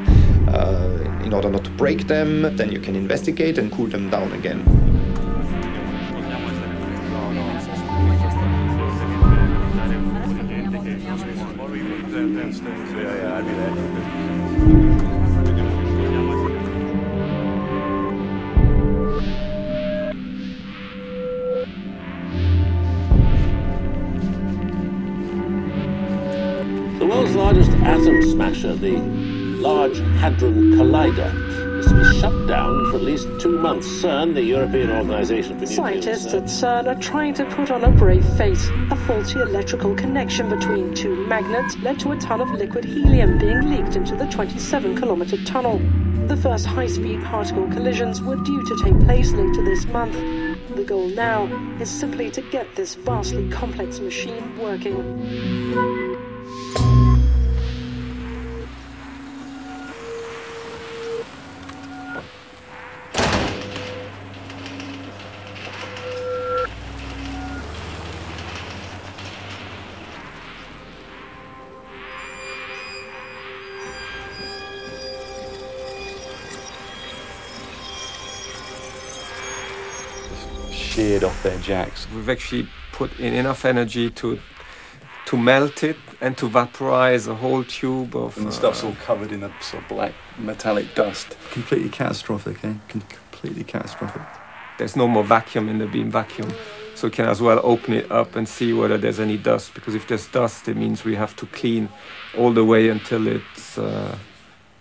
uh, 0.49 1.23
in 1.25 1.33
order 1.33 1.51
not 1.51 1.65
to 1.65 1.71
break 1.71 2.07
them 2.07 2.57
then 2.57 2.71
you 2.73 2.81
can 2.81 2.97
investigate 2.97 3.59
and 3.59 3.71
cool 3.73 3.87
them 3.87 4.11
down 4.11 4.33
again 4.33 4.63
Hadron 30.25 30.73
Collider, 30.73 31.79
is 31.81 31.87
to 31.87 31.95
be 31.95 32.19
shut 32.19 32.49
down 32.49 32.91
for 32.91 32.97
at 32.97 33.03
least 33.03 33.29
two 33.39 33.59
months. 33.59 33.87
CERN, 33.87 34.33
the 34.33 34.43
European 34.43 34.91
Organization 34.91 35.59
for 35.59 35.67
Nuclear 35.67 35.77
Scientists 35.77 36.33
Research, 36.33 36.43
at 36.43 36.45
CERN 36.45 36.87
are 36.87 36.99
trying 36.99 37.35
to 37.35 37.45
put 37.45 37.71
on 37.71 37.85
a 37.85 37.91
brave 37.91 38.25
face. 38.39 38.71
A 38.91 38.97
faulty 38.97 39.41
electrical 39.41 39.95
connection 39.95 40.49
between 40.49 40.95
two 40.95 41.27
magnets 41.27 41.77
led 41.81 42.01
to 42.01 42.13
a 42.13 42.17
ton 42.17 42.41
of 42.41 42.51
liquid 42.53 42.87
helium 42.87 43.37
being 43.37 43.69
leaked 43.69 43.97
into 43.97 44.17
the 44.17 44.25
27 44.29 44.97
kilometer 44.97 45.37
tunnel. 45.45 45.79
The 46.27 46.39
first 46.39 46.65
high 46.65 46.87
speed 46.87 47.23
particle 47.25 47.69
collisions 47.69 48.23
were 48.23 48.37
due 48.37 48.65
to 48.65 48.83
take 48.83 48.99
place 49.01 49.31
later 49.33 49.63
this 49.63 49.85
month. 49.85 50.15
The 50.75 50.85
goal 50.85 51.09
now 51.09 51.45
is 51.83 51.91
simply 51.91 52.31
to 52.31 52.41
get 52.41 52.75
this 52.77 52.95
vastly 52.95 53.51
complex 53.51 54.01
machine 54.01 54.59
working. 54.59 56.04
Sheared 81.05 81.25
off 81.25 81.43
their 81.43 81.59
jacks. 81.59 82.07
We've 82.15 82.31
actually 82.31 82.67
put 82.93 83.19
in 83.21 83.35
enough 83.35 83.65
energy 83.65 84.11
to 84.11 84.39
to 85.27 85.37
melt 85.39 85.83
it 85.83 85.97
and 86.21 86.37
to 86.37 86.49
vaporize 86.49 87.27
a 87.27 87.35
whole 87.35 87.65
tube 87.65 88.15
of. 88.17 88.37
And 88.37 88.47
the 88.47 88.53
stuff's 88.53 88.85
all 88.85 88.97
covered 89.07 89.33
in 89.33 89.43
a 89.43 89.51
sort 89.61 89.83
of 89.83 89.89
black 89.89 90.13
metallic 90.39 90.95
dust. 90.95 91.37
Completely 91.51 91.89
catastrophic, 91.89 92.65
eh? 92.65 92.75
Com- 92.89 93.03
Completely 93.33 93.65
catastrophic. 93.65 94.23
There's 94.79 94.97
no 94.97 95.07
more 95.07 95.25
vacuum 95.25 95.69
in 95.69 95.79
the 95.79 95.87
beam 95.87 96.11
vacuum, 96.11 96.51
so 96.95 97.09
we 97.09 97.11
can 97.11 97.27
as 97.27 97.41
well 97.41 97.61
open 97.63 97.95
it 97.95 98.11
up 98.11 98.37
and 98.37 98.49
see 98.49 98.73
whether 98.73 98.99
there's 98.99 99.21
any 99.21 99.37
dust. 99.37 99.75
Because 99.75 99.95
if 99.95 100.07
there's 100.07 100.27
dust, 100.29 100.69
it 100.69 100.77
means 100.77 101.05
we 101.05 101.17
have 101.17 101.35
to 101.37 101.47
clean 101.47 101.89
all 102.39 102.53
the 102.53 102.65
way 102.65 102.89
until 102.89 103.27
it's. 103.27 103.77
Uh, 103.79 104.17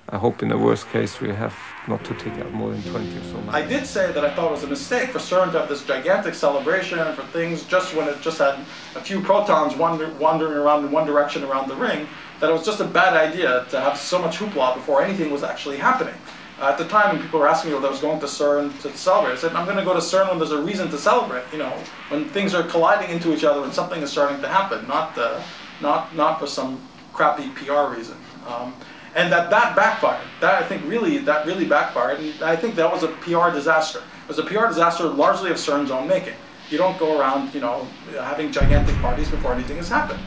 I 0.10 0.18
hope 0.18 0.44
in 0.44 0.50
the 0.50 0.58
worst 0.58 0.90
case 0.90 1.20
we 1.22 1.30
have 1.30 1.56
not 1.88 2.04
to 2.06 2.14
take 2.14 2.34
out 2.34 2.52
more 2.54 2.72
than 2.72 2.82
20 2.84 3.18
or 3.18 3.24
so. 3.24 3.44
I 3.50 3.62
did 3.62 3.86
say 3.86 4.12
that 4.12 4.24
I 4.24 4.34
thought 4.34 4.48
it 4.48 4.52
was 4.52 4.64
a 4.64 4.68
mistake 4.68 5.10
for 5.10 5.20
CERN 5.20 5.52
to 5.52 5.60
have 5.60 5.70
this 5.70 5.84
gigantic 5.84 6.34
celebration 6.34 6.98
for 7.14 7.24
things 7.28 7.64
just 7.64 7.96
when 7.96 8.08
it 8.08 8.22
just 8.22 8.38
had 8.38 8.60
a 8.96 9.02
few 9.02 9.22
protons 9.22 9.76
wander, 9.76 10.14
wandering 10.14 10.58
around 10.58 10.86
in 10.86 10.92
one 10.92 11.06
direction 11.06 11.44
around 11.44 11.68
the 11.68 11.76
ring, 11.76 12.08
that 12.40 12.50
it 12.50 12.54
was 12.54 12.66
just 12.66 12.80
a 12.80 12.86
bad 12.86 13.14
idea 13.14 13.66
to 13.70 13.80
have 13.80 13.98
so 13.98 14.20
much 14.20 14.38
hoopla 14.38 14.76
before 14.76 15.04
anything 15.04 15.30
was 15.32 15.44
actually 15.44 15.78
happening. 15.78 16.16
Uh, 16.62 16.70
at 16.70 16.78
the 16.78 16.86
time, 16.86 17.14
when 17.14 17.22
people 17.22 17.40
were 17.40 17.48
asking 17.48 17.72
me 17.72 17.76
whether 17.76 17.88
I 17.88 17.92
was 17.92 18.00
going 18.00 18.20
to 18.20 18.26
CERN 18.28 18.80
to 18.84 18.96
celebrate, 18.96 19.34
I 19.34 19.36
said, 19.36 19.54
I'm 19.54 19.66
going 19.66 19.78
to 19.78 19.84
go 19.84 19.94
to 19.94 20.00
CERN 20.00 20.30
when 20.30 20.38
there's 20.38 20.52
a 20.52 20.62
reason 20.62 20.90
to 20.90 20.98
celebrate, 20.98 21.44
you 21.52 21.58
know, 21.58 21.72
when 22.10 22.30
things 22.30 22.54
are 22.54 22.64
colliding 22.64 23.10
into 23.10 23.34
each 23.34 23.44
other 23.44 23.64
and 23.64 23.74
something 23.74 24.02
is 24.02 24.12
starting 24.12 24.40
to 24.42 24.48
happen, 24.48 24.88
not, 24.88 25.18
uh, 25.18 25.42
not, 25.82 26.16
not 26.16 26.40
for 26.40 26.48
some 26.48 26.82
crappy 27.12 27.50
PR 27.50 27.94
reason. 27.94 28.16
Um, 28.48 28.74
and 29.16 29.32
that 29.32 29.50
that 29.50 29.76
backfired. 29.76 30.26
That 30.42 30.64
I 30.64 30.68
think 30.68 30.84
really 30.86 31.20
that 31.20 31.46
really 31.46 31.66
backfired, 31.66 32.20
and 32.20 32.44
I 32.44 32.56
think 32.56 32.76
that 32.76 32.92
was 32.92 33.04
a 33.04 33.10
PR 33.10 33.52
disaster. 33.52 34.00
It 34.00 34.28
was 34.28 34.40
a 34.40 34.44
PR 34.44 34.68
disaster 34.68 35.06
largely 35.06 35.52
of 35.52 35.58
CERN's 35.58 35.92
own 35.92 36.08
making. 36.08 36.36
You 36.70 36.78
don't 36.78 36.98
go 36.98 37.20
around, 37.20 37.54
you 37.54 37.60
know, 37.60 37.88
having 38.14 38.52
gigantic 38.52 38.96
parties 38.98 39.30
before 39.30 39.54
anything 39.54 39.78
has 39.78 39.90
happened. 39.90 40.20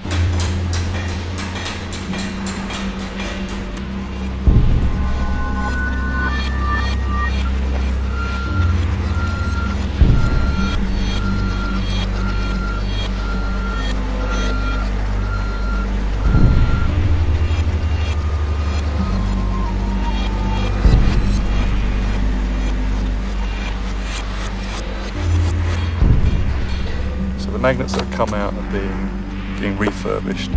Magnets 27.66 27.94
that 27.94 28.04
have 28.04 28.14
come 28.14 28.32
out 28.32 28.54
are 28.54 28.70
being 28.70 29.58
being 29.58 29.76
refurbished. 29.76 30.52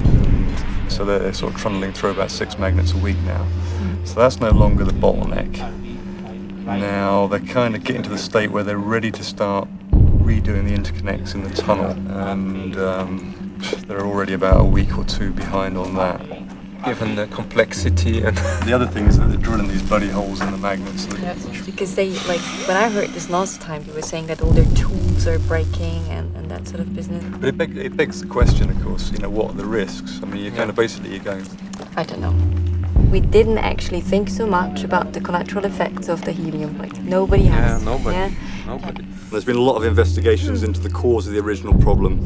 So 0.90 1.04
they're 1.04 1.34
sort 1.34 1.56
of 1.56 1.60
trundling 1.60 1.92
through 1.92 2.12
about 2.12 2.30
six 2.30 2.60
magnets 2.60 2.94
a 2.94 2.98
week 2.98 3.18
now. 3.26 3.48
So 4.04 4.14
that's 4.14 4.40
no 4.40 4.52
longer 4.52 4.84
the 4.84 4.92
bottleneck. 4.92 5.54
Now 6.66 7.26
they're 7.26 7.40
kind 7.40 7.76
of 7.76 7.84
getting 7.84 8.04
to 8.04 8.10
the 8.10 8.18
state 8.20 8.52
where 8.52 8.64
they're 8.64 8.78
ready 8.78 9.10
to 9.10 9.24
start 9.24 9.68
redoing 9.92 10.66
the 10.70 10.76
interconnects 10.78 11.34
in 11.34 11.42
the 11.42 11.50
tunnel, 11.50 11.90
and 12.16 12.78
um, 12.78 13.58
they're 13.88 14.06
already 14.06 14.34
about 14.34 14.62
a 14.62 14.64
week 14.64 14.96
or 14.96 15.04
two 15.04 15.34
behind 15.34 15.80
on 15.80 15.96
that. 15.96 16.22
Given 16.86 17.16
the 17.16 17.26
complexity 17.26 18.22
and 18.22 18.38
the 18.68 18.72
other 18.72 18.86
thing 18.86 19.08
is 19.08 19.18
that 19.18 19.30
they're 19.30 19.38
drilling 19.38 19.68
these 19.68 19.82
bloody 19.82 20.10
holes 20.10 20.42
in 20.42 20.52
the 20.52 20.58
magnets. 20.60 21.06
so 21.06 21.18
Yeah, 21.18 21.36
because 21.66 21.96
they 21.96 22.12
like 22.28 22.42
when 22.68 22.78
I 22.78 22.88
heard 22.88 23.10
this 23.10 23.32
last 23.32 23.62
time, 23.62 23.84
they 23.84 23.94
were 23.94 24.04
saying 24.04 24.28
that 24.28 24.44
all 24.44 24.52
their 24.52 24.72
tools 24.76 25.26
are 25.26 25.40
breaking 25.40 26.08
and, 26.10 26.29
and 26.50 26.66
that 26.66 26.70
sort 26.70 26.82
of 26.82 26.96
business. 26.96 27.24
But 27.38 27.50
it, 27.50 27.58
beg, 27.58 27.78
it 27.78 27.96
begs 27.96 28.22
the 28.22 28.28
question, 28.28 28.70
of 28.70 28.82
course, 28.84 29.12
you 29.12 29.20
know, 29.20 29.30
what 29.30 29.52
are 29.52 29.54
the 29.54 29.66
risks? 29.66 30.20
I 30.22 30.26
mean, 30.26 30.44
you're 30.44 30.56
kind 30.56 30.70
of 30.70 30.76
basically 30.76 31.12
you're 31.12 31.24
going, 31.24 31.46
I 31.96 32.04
don't 32.04 32.22
know. 32.22 32.36
We 33.12 33.20
didn't 33.20 33.58
actually 33.58 34.02
think 34.02 34.30
so 34.30 34.46
much 34.46 34.84
about 34.84 35.14
the 35.14 35.22
collateral 35.22 35.66
effects 35.66 36.10
of 36.10 36.24
the 36.26 36.32
helium. 36.32 36.78
Like 36.78 37.00
nobody 37.02 37.46
has. 37.46 37.82
Yeah? 37.82 37.86
nobody. 37.86 38.18
Yeah? 38.18 38.32
nobody. 38.68 39.04
There's 39.32 39.46
been 39.46 39.56
a 39.56 39.62
lot 39.62 39.78
of 39.78 39.84
investigations 39.84 40.64
into 40.64 40.80
the 40.80 40.90
cause 40.90 41.28
of 41.28 41.34
the 41.34 41.40
original 41.40 41.74
problem, 41.80 42.20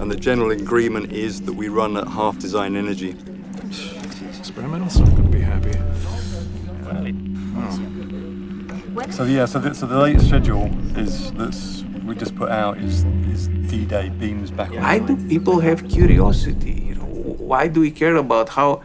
and 0.00 0.10
the 0.10 0.16
general 0.16 0.50
agreement 0.50 1.12
is 1.12 1.42
that 1.42 1.52
we 1.52 1.68
run 1.68 1.96
at 1.96 2.08
half 2.08 2.38
design 2.38 2.76
energy. 2.76 3.14
Experimentals 3.14 4.98
aren't 5.00 5.16
going 5.16 5.30
to 5.30 5.36
be 5.36 5.40
happy. 5.40 5.78
Oh. 8.96 9.10
So 9.10 9.24
yeah, 9.24 9.46
so 9.46 9.58
the, 9.58 9.74
so 9.74 9.86
the 9.86 9.98
latest 9.98 10.28
schedule 10.28 10.66
is 10.96 11.32
that's 11.32 11.83
we 12.06 12.14
just 12.14 12.34
put 12.36 12.50
out 12.50 12.78
is 12.78 13.04
is 13.32 13.48
D-Day 13.70 14.10
beams 14.10 14.50
back 14.50 14.70
on. 14.70 14.82
Why 14.82 14.98
do 14.98 15.16
people 15.28 15.60
have 15.60 15.88
curiosity? 15.88 16.76
You 16.88 16.94
know, 16.96 17.04
why 17.50 17.68
do 17.68 17.80
we 17.80 17.90
care 17.90 18.16
about 18.16 18.50
how 18.50 18.82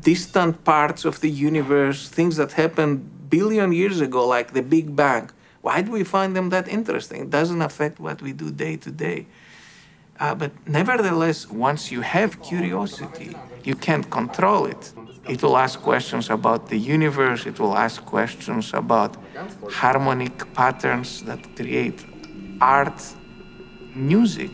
distant 0.00 0.64
parts 0.64 1.04
of 1.04 1.20
the 1.20 1.30
universe, 1.30 2.08
things 2.08 2.36
that 2.36 2.52
happened 2.52 3.30
billion 3.30 3.72
years 3.72 4.00
ago, 4.00 4.26
like 4.26 4.52
the 4.52 4.62
Big 4.62 4.94
Bang, 4.94 5.30
why 5.60 5.82
do 5.82 5.90
we 5.90 6.04
find 6.04 6.34
them 6.36 6.50
that 6.50 6.68
interesting? 6.68 7.22
It 7.22 7.30
doesn't 7.30 7.62
affect 7.62 7.98
what 8.00 8.22
we 8.22 8.32
do 8.32 8.50
day 8.50 8.76
to 8.76 8.90
day. 8.90 9.26
Uh, 10.20 10.34
but 10.34 10.50
nevertheless, 10.66 11.48
once 11.48 11.92
you 11.92 12.00
have 12.00 12.42
curiosity, 12.42 13.36
you 13.64 13.74
can't 13.74 14.08
control 14.10 14.66
it. 14.66 14.92
It 15.28 15.42
will 15.42 15.56
ask 15.56 15.80
questions 15.80 16.30
about 16.30 16.68
the 16.70 16.78
universe, 16.78 17.44
it 17.46 17.60
will 17.60 17.76
ask 17.76 18.04
questions 18.04 18.72
about 18.72 19.16
harmonic 19.70 20.52
patterns 20.54 21.22
that 21.24 21.40
create 21.54 22.04
art, 22.60 23.14
music. 23.94 24.50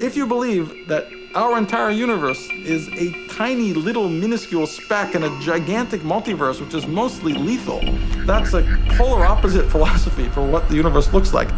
If 0.00 0.16
you 0.16 0.26
believe 0.26 0.88
that 0.88 1.17
our 1.38 1.56
entire 1.56 1.90
universe 1.90 2.50
is 2.50 2.88
a 2.94 3.12
tiny 3.28 3.72
little 3.72 4.08
minuscule 4.08 4.66
speck 4.66 5.14
in 5.14 5.22
a 5.22 5.40
gigantic 5.40 6.00
multiverse, 6.00 6.60
which 6.60 6.74
is 6.74 6.84
mostly 6.88 7.32
lethal, 7.32 7.80
that's 8.26 8.54
a 8.54 8.62
polar 8.96 9.24
opposite 9.24 9.70
philosophy 9.70 10.28
for 10.30 10.44
what 10.44 10.68
the 10.68 10.74
universe 10.74 11.12
looks 11.12 11.32
like. 11.32 11.48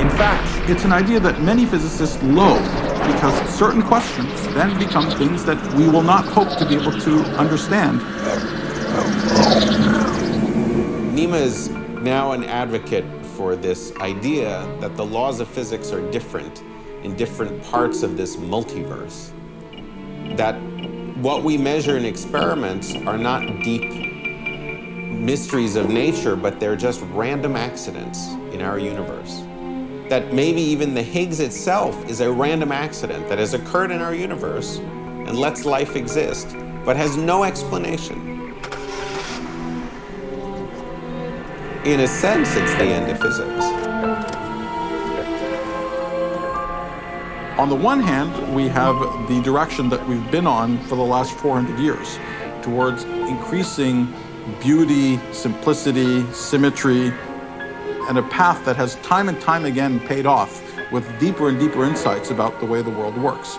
In 0.00 0.10
fact, 0.10 0.68
it's 0.68 0.84
an 0.84 0.92
idea 0.92 1.20
that 1.20 1.40
many 1.40 1.66
physicists 1.66 2.20
loathe 2.24 2.64
because 3.06 3.48
certain 3.48 3.82
questions 3.82 4.42
then 4.48 4.76
become 4.76 5.08
things 5.16 5.44
that 5.44 5.74
we 5.74 5.88
will 5.88 6.02
not 6.02 6.24
hope 6.24 6.58
to 6.58 6.66
be 6.66 6.74
able 6.74 6.98
to 7.00 7.20
understand. 7.38 8.00
Nima 11.14 11.40
is 11.40 11.68
now 12.02 12.32
an 12.32 12.42
advocate 12.42 13.04
for 13.36 13.54
this 13.54 13.94
idea 13.98 14.66
that 14.80 14.96
the 14.96 15.06
laws 15.06 15.38
of 15.38 15.46
physics 15.46 15.92
are 15.92 16.10
different 16.10 16.64
in 17.04 17.14
different 17.14 17.62
parts 17.64 18.02
of 18.02 18.16
this 18.16 18.36
multiverse. 18.36 19.30
That 20.36 20.54
what 21.18 21.44
we 21.44 21.56
measure 21.56 21.96
in 21.96 22.04
experiments 22.04 22.94
are 23.06 23.18
not 23.18 23.62
deep 23.62 23.84
mysteries 25.12 25.76
of 25.76 25.88
nature, 25.88 26.34
but 26.34 26.58
they're 26.58 26.76
just 26.76 27.00
random 27.12 27.56
accidents 27.56 28.32
in 28.52 28.60
our 28.60 28.78
universe. 28.78 29.42
That 30.08 30.32
maybe 30.32 30.60
even 30.60 30.92
the 30.92 31.02
Higgs 31.02 31.40
itself 31.40 32.08
is 32.08 32.20
a 32.20 32.30
random 32.30 32.72
accident 32.72 33.28
that 33.28 33.38
has 33.38 33.54
occurred 33.54 33.90
in 33.90 34.00
our 34.02 34.14
universe 34.14 34.78
and 34.78 35.38
lets 35.38 35.64
life 35.64 35.96
exist, 35.96 36.54
but 36.84 36.96
has 36.96 37.16
no 37.16 37.44
explanation. 37.44 38.32
In 41.84 42.00
a 42.00 42.06
sense, 42.06 42.56
it's 42.56 42.74
the 42.74 42.84
end 42.84 43.10
of 43.10 43.20
physics. 43.20 43.73
On 47.56 47.68
the 47.68 47.76
one 47.76 48.00
hand, 48.00 48.52
we 48.52 48.66
have 48.66 48.98
the 49.28 49.40
direction 49.42 49.88
that 49.88 50.04
we've 50.08 50.28
been 50.32 50.44
on 50.44 50.76
for 50.86 50.96
the 50.96 51.04
last 51.04 51.38
400 51.38 51.78
years 51.78 52.18
towards 52.62 53.04
increasing 53.04 54.12
beauty, 54.60 55.20
simplicity, 55.30 56.24
symmetry, 56.32 57.12
and 58.08 58.18
a 58.18 58.24
path 58.24 58.64
that 58.64 58.74
has 58.74 58.96
time 58.96 59.28
and 59.28 59.40
time 59.40 59.66
again 59.66 60.00
paid 60.00 60.26
off 60.26 60.64
with 60.90 61.06
deeper 61.20 61.48
and 61.48 61.60
deeper 61.60 61.84
insights 61.84 62.32
about 62.32 62.58
the 62.58 62.66
way 62.66 62.82
the 62.82 62.90
world 62.90 63.16
works. 63.16 63.56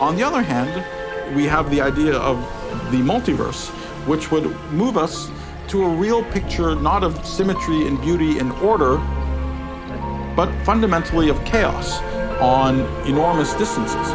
On 0.00 0.16
the 0.16 0.22
other 0.22 0.40
hand, 0.40 1.36
we 1.36 1.44
have 1.44 1.70
the 1.70 1.82
idea 1.82 2.14
of 2.14 2.38
the 2.90 3.02
multiverse, 3.02 3.68
which 4.06 4.30
would 4.30 4.44
move 4.72 4.96
us 4.96 5.30
to 5.74 5.82
a 5.82 5.88
real 5.88 6.22
picture 6.26 6.76
not 6.76 7.02
of 7.02 7.26
symmetry 7.26 7.88
and 7.88 8.00
beauty 8.00 8.38
and 8.38 8.52
order, 8.62 8.98
but 10.36 10.48
fundamentally 10.64 11.28
of 11.28 11.44
chaos 11.44 11.98
on 12.40 12.78
enormous 13.08 13.52
distances. 13.54 14.06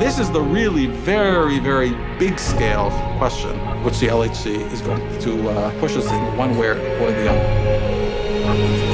This 0.00 0.18
is 0.18 0.30
the 0.30 0.40
really 0.40 0.86
very, 0.86 1.58
very 1.58 1.90
big 2.18 2.38
scale 2.38 2.88
question, 3.18 3.54
which 3.84 4.00
the 4.00 4.06
LHC 4.06 4.72
is 4.72 4.80
going 4.80 5.20
to 5.20 5.50
uh, 5.50 5.78
push 5.78 5.94
us 5.94 6.10
in 6.10 6.36
one 6.38 6.56
way 6.56 6.68
or 6.68 6.76
the 7.12 7.28
other. 7.28 8.91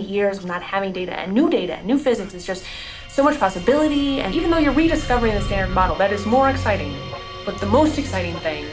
Many 0.00 0.12
years 0.12 0.38
of 0.38 0.44
not 0.44 0.62
having 0.62 0.92
data 0.92 1.12
and 1.12 1.32
new 1.32 1.50
data 1.50 1.74
and 1.74 1.86
new 1.86 1.98
physics, 1.98 2.34
is 2.34 2.46
just 2.46 2.64
so 3.08 3.22
much 3.22 3.38
possibility. 3.38 4.20
And 4.20 4.34
even 4.34 4.50
though 4.50 4.58
you're 4.58 4.72
rediscovering 4.72 5.34
the 5.34 5.40
standard 5.42 5.74
model, 5.74 5.96
that 5.96 6.12
is 6.12 6.26
more 6.26 6.48
exciting. 6.48 6.96
But 7.44 7.58
the 7.58 7.66
most 7.66 7.98
exciting 7.98 8.36
thing 8.36 8.66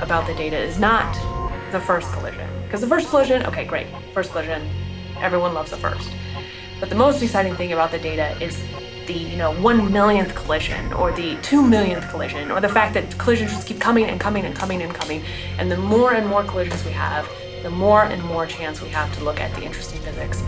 about 0.00 0.26
the 0.26 0.34
data 0.34 0.56
is 0.56 0.78
not 0.78 1.12
the 1.72 1.80
first 1.80 2.12
collision. 2.12 2.48
Because 2.64 2.80
the 2.80 2.86
first 2.86 3.08
collision, 3.08 3.44
okay, 3.46 3.64
great, 3.64 3.86
first 4.12 4.32
collision, 4.32 4.68
everyone 5.20 5.54
loves 5.54 5.70
the 5.70 5.76
first. 5.76 6.10
But 6.80 6.88
the 6.88 6.96
most 6.96 7.22
exciting 7.22 7.54
thing 7.54 7.72
about 7.72 7.90
the 7.92 7.98
data 7.98 8.36
is 8.42 8.60
the 9.06 9.14
you 9.14 9.36
know 9.36 9.52
one 9.60 9.92
millionth 9.92 10.32
collision 10.34 10.92
or 10.92 11.10
the 11.12 11.36
two 11.42 11.60
millionth 11.60 12.08
collision 12.08 12.52
or 12.52 12.60
the 12.60 12.68
fact 12.68 12.94
that 12.94 13.18
collisions 13.18 13.50
just 13.50 13.66
keep 13.66 13.80
coming 13.80 14.04
and 14.04 14.20
coming 14.20 14.44
and 14.44 14.54
coming 14.54 14.80
and 14.80 14.94
coming 14.94 15.20
and 15.58 15.72
the 15.72 15.76
more 15.76 16.14
and 16.14 16.24
more 16.24 16.44
collisions 16.44 16.84
we 16.84 16.92
have 16.92 17.28
the 17.64 17.70
more 17.70 18.04
and 18.04 18.22
more 18.24 18.46
chance 18.46 18.80
we 18.80 18.88
have 18.88 19.12
to 19.16 19.24
look 19.24 19.40
at 19.40 19.52
the 19.56 19.62
interesting 19.62 20.00
physics 20.02 20.42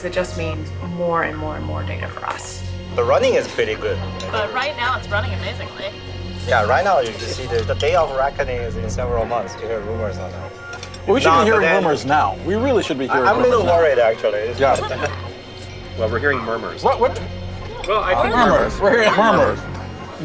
because 0.00 0.10
it 0.10 0.14
just 0.18 0.38
means 0.38 0.70
more 0.96 1.24
and 1.24 1.36
more 1.36 1.56
and 1.56 1.64
more 1.66 1.82
data 1.82 2.08
for 2.08 2.24
us. 2.24 2.62
The 2.96 3.04
running 3.04 3.34
is 3.34 3.46
pretty 3.48 3.74
good. 3.74 3.98
But 4.30 4.52
right 4.54 4.74
now 4.76 4.98
it's 4.98 5.08
running 5.08 5.32
amazingly. 5.34 5.90
Yeah, 6.48 6.64
right 6.66 6.82
now 6.84 7.00
you 7.00 7.10
can 7.10 7.20
see 7.20 7.46
the, 7.46 7.62
the 7.62 7.74
day 7.74 7.94
of 7.94 8.10
reckoning 8.16 8.56
is 8.56 8.76
in 8.76 8.88
several 8.88 9.26
months. 9.26 9.54
You 9.60 9.68
hear 9.68 9.80
rumors 9.80 10.16
on 10.16 10.30
that. 10.32 10.52
Well, 11.06 11.14
we 11.14 11.20
should 11.20 11.28
Not 11.28 11.40
be 11.40 11.46
hearing 11.50 11.60
that 11.62 11.76
any- 11.76 11.84
rumors 11.84 12.06
now. 12.06 12.36
We 12.46 12.54
really 12.54 12.82
should 12.82 12.98
be 12.98 13.08
hearing 13.08 13.22
I'm 13.24 13.28
a 13.36 13.42
rumors 13.42 13.50
little 13.50 13.64
now. 13.66 13.76
worried 13.76 13.98
actually. 13.98 14.52
Yeah. 14.58 15.16
Well, 15.98 16.08
we're 16.10 16.18
hearing 16.20 16.38
murmurs. 16.38 16.82
What? 16.82 16.98
What? 16.98 17.20
Well, 17.86 18.00
I 18.02 18.22
think 18.22 18.34
murmurs. 18.34 18.80
We're 18.80 19.02
hearing 19.02 19.16
murmurs. 19.18 19.60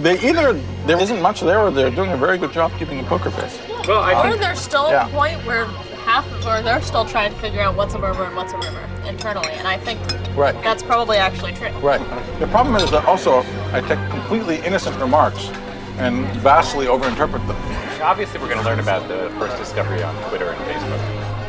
They 0.01 0.17
either 0.25 0.53
there 0.85 0.97
isn't 1.01 1.21
much 1.21 1.41
there, 1.41 1.59
or 1.59 1.69
they're 1.69 1.89
doing 1.91 2.11
a 2.13 2.17
very 2.17 2.37
good 2.37 2.53
job 2.53 2.71
keeping 2.79 2.99
a 2.99 3.03
poker 3.03 3.29
face. 3.29 3.59
Well, 3.85 3.99
I 3.99 4.13
um, 4.13 4.31
or 4.31 4.37
there's 4.37 4.61
still 4.61 4.89
Yeah. 4.89 5.09
a 5.09 5.11
point 5.11 5.43
where 5.45 5.65
half 6.05 6.25
of, 6.31 6.45
or 6.45 6.61
they're 6.61 6.81
still 6.81 7.05
trying 7.05 7.33
to 7.33 7.39
figure 7.39 7.61
out 7.61 7.75
what's 7.75 7.93
a 7.95 7.99
murmur 7.99 8.23
and 8.25 8.35
what's 8.35 8.53
a 8.53 8.57
rumor 8.57 8.87
internally, 9.07 9.51
and 9.51 9.67
I 9.67 9.77
think 9.77 9.99
Right. 10.35 10.53
that's 10.63 10.83
probably 10.83 11.17
actually 11.17 11.53
true. 11.53 11.69
Right. 11.79 11.99
The 12.39 12.47
problem 12.47 12.75
is 12.75 12.89
that 12.91 13.05
also 13.05 13.39
I 13.73 13.81
take 13.81 13.99
completely 14.09 14.57
innocent 14.65 14.97
remarks 14.99 15.49
and 15.97 16.25
vastly 16.41 16.85
overinterpret 16.87 17.45
them. 17.47 17.57
Obviously, 18.01 18.39
we're 18.39 18.47
going 18.49 18.59
to 18.59 18.65
learn 18.65 18.79
about 18.79 19.07
the 19.07 19.29
first 19.39 19.57
discovery 19.57 20.03
on 20.03 20.13
Twitter 20.29 20.49
and 20.51 20.59
Facebook. 20.65 20.99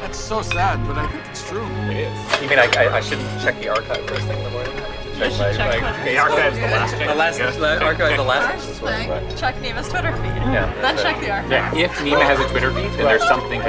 That's 0.00 0.18
so 0.18 0.40
sad, 0.40 0.86
but 0.86 0.96
I 0.96 1.06
think 1.08 1.22
it's 1.28 1.46
true. 1.48 1.66
It 1.90 1.96
is. 1.96 2.42
You 2.42 2.48
mean 2.48 2.58
I, 2.58 2.70
I, 2.78 2.96
I 2.96 3.00
shouldn't 3.00 3.28
check 3.42 3.58
the 3.60 3.66
arXiv 3.66 4.08
first 4.08 4.26
thing 4.26 4.38
in 4.38 4.44
the 4.44 4.50
morning? 4.50 4.72
Check 5.18 5.32
should 5.32 5.40
my, 5.40 5.52
check 5.52 5.80
my- 5.82 5.92
Twitter. 5.92 6.04
the 6.04 6.16
arXiv's 6.20 6.56
the 6.56 6.66
last 6.68 6.98
The 6.98 7.14
last- 7.14 7.38
Yeah. 7.40 7.50
the 7.50 7.84
arXiv, 7.84 8.16
the 8.16 8.22
last 8.22 8.64
First 8.66 8.80
thing, 8.80 9.36
check 9.36 9.54
Nima's 9.56 9.88
Twitter 9.88 10.12
feed. 10.12 10.36
Yeah. 10.54 10.72
Then 10.80 10.96
check 10.98 11.18
the 11.20 11.26
arXiv. 11.26 11.50
Yeah, 11.50 11.74
if 11.76 11.90
Nima 11.98 12.22
has 12.22 12.38
a 12.38 12.48
Twitter 12.48 12.70
feed, 12.72 12.90
then 12.92 13.04
there's 13.04 13.26
something. 13.26 13.60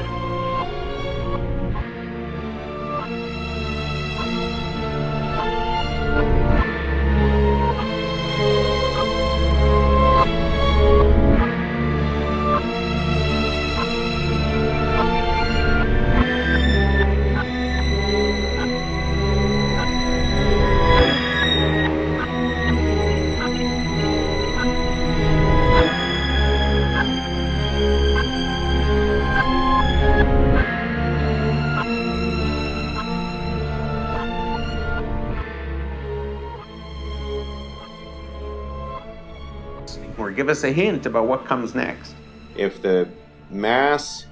Give 40.48 40.56
us 40.56 40.64
a 40.64 40.72
hint 40.72 41.06
about 41.06 41.28
what 41.28 41.44
comes 41.46 41.76
next. 41.76 42.16
If 42.56 42.82
the 42.82 43.10
mass 43.50 44.28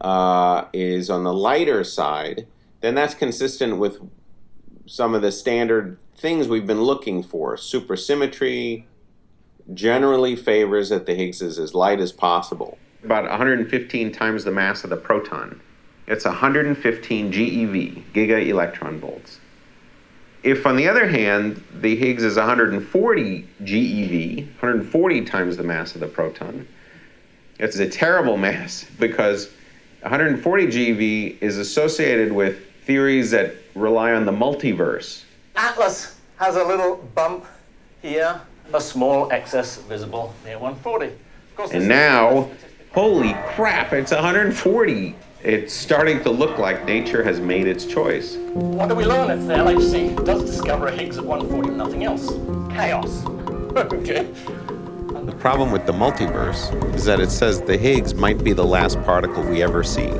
uh, 0.00 0.64
is 0.72 1.08
on 1.08 1.22
the 1.22 1.32
lighter 1.32 1.84
side, 1.84 2.48
then 2.80 2.96
that's 2.96 3.14
consistent 3.14 3.78
with 3.78 4.00
some 4.86 5.14
of 5.14 5.22
the 5.22 5.30
standard 5.30 5.96
things 6.16 6.48
we've 6.48 6.66
been 6.66 6.82
looking 6.82 7.22
for. 7.22 7.54
Supersymmetry 7.54 8.82
generally 9.72 10.34
favors 10.34 10.88
that 10.88 11.06
the 11.06 11.14
Higgs 11.14 11.40
is 11.40 11.56
as 11.56 11.72
light 11.72 12.00
as 12.00 12.10
possible. 12.10 12.76
About 13.04 13.28
115 13.28 14.10
times 14.10 14.42
the 14.42 14.50
mass 14.50 14.82
of 14.82 14.90
the 14.90 14.96
proton. 14.96 15.60
It's 16.08 16.24
115 16.24 17.32
GeV, 17.32 18.02
giga 18.12 18.44
electron 18.44 18.98
volts. 18.98 19.38
If, 20.42 20.66
on 20.66 20.76
the 20.76 20.88
other 20.88 21.06
hand, 21.06 21.62
the 21.80 21.94
Higgs 21.96 22.22
is 22.22 22.36
140 22.36 23.48
GeV, 23.62 24.46
140 24.46 25.24
times 25.24 25.56
the 25.56 25.62
mass 25.62 25.94
of 25.94 26.00
the 26.00 26.06
proton, 26.06 26.66
it's 27.58 27.78
a 27.78 27.88
terrible 27.88 28.36
mass 28.36 28.86
because 28.98 29.50
140 30.00 30.66
GeV 30.66 31.42
is 31.42 31.58
associated 31.58 32.32
with 32.32 32.66
theories 32.84 33.30
that 33.32 33.54
rely 33.74 34.12
on 34.12 34.24
the 34.24 34.32
multiverse. 34.32 35.24
Atlas 35.56 36.16
has 36.38 36.56
a 36.56 36.64
little 36.64 36.96
bump 37.14 37.44
here, 38.00 38.40
a 38.72 38.80
small 38.80 39.30
excess 39.30 39.76
visible 39.76 40.34
near 40.44 40.58
140. 40.58 41.06
Of 41.06 41.16
course, 41.54 41.70
And 41.72 41.86
now, 41.86 42.50
holy 42.92 43.34
crap, 43.48 43.92
it's 43.92 44.10
140. 44.10 45.14
It's 45.42 45.72
starting 45.72 46.22
to 46.24 46.30
look 46.30 46.58
like 46.58 46.84
nature 46.84 47.24
has 47.24 47.40
made 47.40 47.66
its 47.66 47.86
choice. 47.86 48.36
What 48.52 48.90
do 48.90 48.94
we 48.94 49.06
learn 49.06 49.30
if 49.30 49.46
the 49.46 49.54
LHC 49.54 50.22
does 50.26 50.42
discover 50.42 50.88
a 50.88 50.92
Higgs 50.92 51.16
at 51.16 51.24
140 51.24 51.70
nothing 51.78 52.04
else? 52.04 52.28
Chaos. 52.68 53.24
okay. 53.76 54.30
The 55.24 55.34
problem 55.38 55.72
with 55.72 55.86
the 55.86 55.94
multiverse 55.94 56.94
is 56.94 57.06
that 57.06 57.20
it 57.20 57.30
says 57.30 57.62
the 57.62 57.78
Higgs 57.78 58.12
might 58.12 58.44
be 58.44 58.52
the 58.52 58.66
last 58.66 59.00
particle 59.00 59.42
we 59.42 59.62
ever 59.62 59.82
see. 59.82 60.10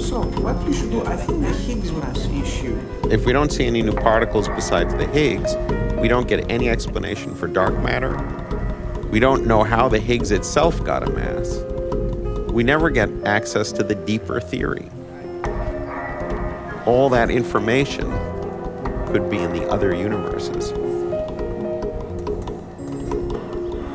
So, 0.00 0.22
what 0.40 0.66
you 0.66 0.72
should 0.72 0.90
do, 0.90 1.04
I 1.04 1.16
think 1.16 1.42
the 1.42 1.52
Higgs 1.52 1.92
mass 1.92 2.24
issue 2.28 2.80
If 3.10 3.26
we 3.26 3.34
don't 3.34 3.52
see 3.52 3.66
any 3.66 3.82
new 3.82 3.92
particles 3.92 4.48
besides 4.48 4.94
the 4.94 5.06
Higgs, 5.08 5.56
we 6.00 6.08
don't 6.08 6.26
get 6.26 6.50
any 6.50 6.70
explanation 6.70 7.34
for 7.34 7.48
dark 7.48 7.78
matter. 7.82 8.16
We 9.10 9.20
don't 9.20 9.46
know 9.46 9.62
how 9.62 9.90
the 9.90 9.98
Higgs 9.98 10.30
itself 10.30 10.82
got 10.84 11.06
a 11.06 11.10
mass. 11.12 11.62
We 12.52 12.62
never 12.62 12.90
get 12.90 13.08
access 13.24 13.72
to 13.72 13.82
the 13.82 13.94
deeper 13.94 14.38
theory. 14.38 14.90
All 16.84 17.08
that 17.08 17.30
information 17.30 18.10
could 19.06 19.30
be 19.30 19.38
in 19.38 19.52
the 19.54 19.66
other 19.70 19.94
universes. 19.94 20.72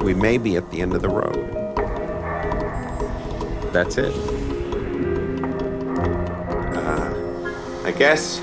We 0.03 0.15
may 0.15 0.39
be 0.39 0.55
at 0.55 0.71
the 0.71 0.81
end 0.81 0.95
of 0.95 1.03
the 1.03 1.09
road. 1.09 1.53
That's 3.71 3.99
it. 3.99 4.13
Uh, 6.75 7.83
I 7.85 7.91
guess 7.91 8.41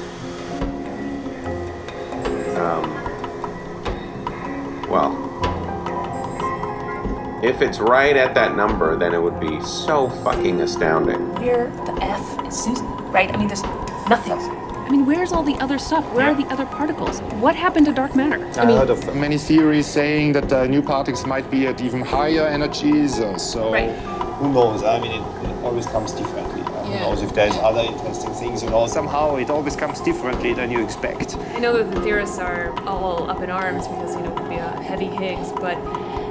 if 7.44 7.60
it's 7.60 7.78
right 7.78 8.16
at 8.16 8.34
that 8.34 8.56
number, 8.56 8.96
then 8.96 9.12
it 9.12 9.22
would 9.22 9.38
be 9.38 9.60
so 9.62 10.08
fucking 10.24 10.60
astounding. 10.62 11.34
Where 11.34 11.68
the 11.84 11.92
F 12.02 12.46
is 12.46 12.56
SUSY, 12.64 12.82
right? 13.12 13.30
I 13.32 13.36
mean, 13.36 13.48
there's 13.48 13.62
nothing. 14.08 14.32
I 14.32 14.90
mean, 14.90 15.04
where's 15.06 15.32
all 15.32 15.42
the 15.42 15.56
other 15.56 15.78
stuff? 15.78 16.04
Where 16.12 16.30
are 16.30 16.34
the 16.34 16.46
other 16.46 16.66
particles? 16.66 17.20
What 17.40 17.54
happened 17.54 17.86
to 17.86 17.92
dark 17.92 18.14
matter? 18.16 18.44
I 18.58 18.64
heard 18.66 18.90
of 18.90 19.14
many 19.14 19.38
theories 19.38 19.86
saying 19.86 20.32
that 20.32 20.52
uh, 20.52 20.66
new 20.66 20.82
particles 20.82 21.26
might 21.26 21.50
be 21.50 21.66
at 21.66 21.80
even 21.80 22.00
higher 22.00 22.46
energies. 22.46 23.20
Uh, 23.20 23.36
so 23.38 23.72
Who 23.72 24.52
knows? 24.52 24.82
I 24.82 24.98
mean, 25.00 25.12
it, 25.12 25.44
it 25.44 25.64
always 25.64 25.86
comes 25.86 26.12
differently. 26.12 26.62
Uh, 26.62 26.84
Who 26.84 26.94
knows 27.00 27.22
if 27.22 27.34
there's 27.34 27.56
other 27.56 27.80
interesting 27.80 28.32
things, 28.34 28.62
you 28.62 28.70
know? 28.70 28.86
somehow 28.86 29.36
it 29.36 29.48
always 29.50 29.76
comes 29.76 30.00
differently 30.00 30.52
than 30.54 30.70
you 30.70 30.82
expect. 30.84 31.36
I 31.36 31.60
know 31.60 31.72
that 31.76 31.94
the 31.94 32.00
theorists 32.02 32.38
are 32.38 32.78
all 32.86 33.30
up 33.30 33.40
in 33.42 33.50
arms 33.50 33.86
because, 33.88 34.14
you 34.16 34.22
know, 34.22 34.32
it 34.32 34.36
could 34.36 34.48
be 34.50 34.56
a 34.56 34.68
heavy 34.82 35.06
Higgs, 35.06 35.50
but, 35.52 35.76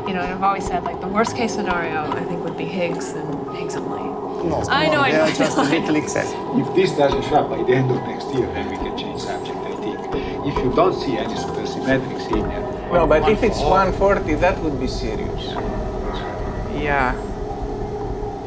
you 0.07 0.13
know, 0.13 0.21
and 0.21 0.33
I've 0.33 0.43
always 0.43 0.65
said, 0.65 0.83
like, 0.83 0.99
the 1.01 1.07
worst 1.07 1.35
case 1.35 1.53
scenario, 1.53 2.11
I 2.11 2.23
think, 2.23 2.43
would 2.43 2.57
be 2.57 2.65
Higgs 2.65 3.11
and 3.11 3.55
Higgs 3.55 3.75
only. 3.75 4.01
I 4.69 4.89
know, 4.89 4.99
I 4.99 5.11
know. 5.11 5.31
just 5.31 5.57
I 5.57 5.77
know. 5.77 5.95
excess. 5.95 6.33
If 6.55 6.75
this 6.75 6.91
doesn't 6.97 7.23
show 7.23 7.35
up 7.35 7.49
by 7.49 7.63
the 7.63 7.73
end 7.73 7.89
of 7.89 7.97
next 8.03 8.27
year, 8.33 8.45
then 8.47 8.69
we 8.69 8.75
can 8.75 8.97
change 8.97 9.21
subject, 9.21 9.57
I 9.57 9.75
think. 9.77 9.99
If 10.45 10.57
you 10.57 10.73
don't 10.75 10.93
see 10.99 11.17
any 11.17 11.33
supersymmetrics 11.33 12.31
in 12.31 12.49
there. 12.49 12.91
No, 12.91 13.07
but 13.07 13.29
if 13.29 13.41
it's 13.41 13.59
140, 13.59 14.35
that 14.35 14.59
would 14.61 14.79
be 14.79 14.87
serious. 14.87 15.43
Yeah. 16.75 17.15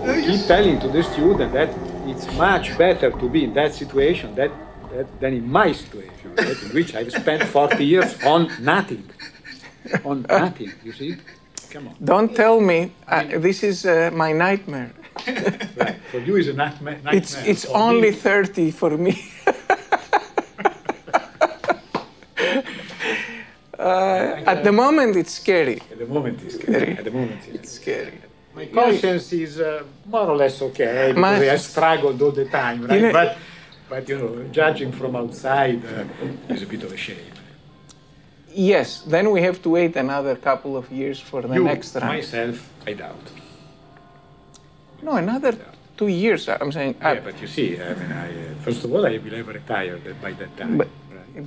Keep 0.05 0.47
telling 0.47 0.79
to 0.81 0.89
the 0.89 1.03
student 1.03 1.53
that 1.55 1.71
it's 2.07 2.31
much 2.35 2.77
better 2.77 3.11
to 3.11 3.29
be 3.29 3.45
in 3.45 3.55
that 3.55 3.75
situation 3.75 4.35
that, 4.35 4.53
that, 4.93 5.21
than 5.21 5.33
in 5.33 5.51
my 5.51 5.73
situation, 5.73 6.35
right, 6.37 6.63
in 6.63 6.69
which 6.75 6.95
I've 6.95 7.11
spent 7.11 7.43
40 7.43 7.85
years 7.85 8.23
on 8.23 8.53
nothing. 8.61 9.09
On 10.05 10.23
nothing, 10.29 10.73
you 10.85 10.93
see? 10.93 11.17
Come 11.77 11.89
on. 11.89 11.95
Don't 12.03 12.35
tell 12.35 12.59
me. 12.59 12.91
Uh, 13.07 13.39
this 13.39 13.63
is 13.63 13.85
uh, 13.85 14.11
my 14.15 14.33
nightmare. 14.33 14.93
Right. 15.77 15.97
For 16.11 16.21
you, 16.21 16.37
it's 16.37 16.49
a 16.49 16.55
nightmare. 16.55 16.95
nightmare. 17.05 17.15
It's 17.21 17.35
it's 17.53 17.65
For 17.67 17.77
only 17.77 18.11
me- 18.13 18.17
30 18.17 18.71
for 18.71 18.91
me. 18.97 19.13
uh, 23.79 24.53
at 24.53 24.65
the 24.65 24.73
moment, 24.73 25.17
it's 25.17 25.35
scary. 25.35 25.79
At 25.93 25.99
the 25.99 26.07
moment, 26.07 26.43
it's 26.47 26.55
scary. 26.55 26.93
At 26.99 27.05
the 27.05 27.11
moment, 27.11 27.41
it's 27.53 27.73
scary. 27.73 28.19
My 28.55 28.67
conscience 28.67 29.33
is 29.35 29.61
uh, 29.61 29.83
more 30.07 30.29
or 30.33 30.37
less 30.37 30.63
okay 30.63 31.09
because 31.09 31.21
My- 31.21 31.41
I 31.43 31.51
have 31.57 31.61
struggled 31.61 32.23
all 32.23 32.33
the 32.33 32.47
time, 32.47 32.87
right? 32.87 32.97
You 32.97 33.07
know- 33.07 33.13
but, 33.13 33.37
but 33.91 34.09
you 34.09 34.17
know, 34.19 34.33
judging 34.51 34.93
from 34.93 35.15
outside 35.15 35.83
uh, 35.85 36.55
is 36.55 36.63
a 36.63 36.67
bit 36.67 36.83
of 36.85 36.93
a 36.93 36.97
shame. 36.97 37.33
Yes, 38.55 39.03
then 39.03 39.31
we 39.31 39.43
have 39.43 39.61
to 39.63 39.69
wait 39.71 39.97
another 39.97 40.37
couple 40.37 40.77
of 40.77 40.91
years 40.91 41.21
for 41.21 41.43
the 41.43 41.55
you, 41.55 41.65
next 41.65 41.95
round. 41.95 42.07
myself, 42.07 42.71
I 42.87 42.95
doubt. 42.95 43.27
No, 45.03 45.13
another 45.17 45.57
two 45.97 46.09
years. 46.09 46.49
I'm 46.49 46.73
saying. 46.73 46.97
Yeah, 47.01 47.21
but 47.21 47.41
you 47.41 47.47
see, 47.47 47.81
I 47.81 47.95
mean, 47.95 48.13
I, 48.13 48.31
uh, 48.31 48.55
first 48.63 48.85
of 48.85 48.93
all, 48.93 49.07
I 49.07 49.19
will 49.19 49.35
have 49.35 49.49
retired 49.49 50.21
by 50.23 50.33
that 50.33 50.57
time. 50.57 50.79
But, 50.79 50.89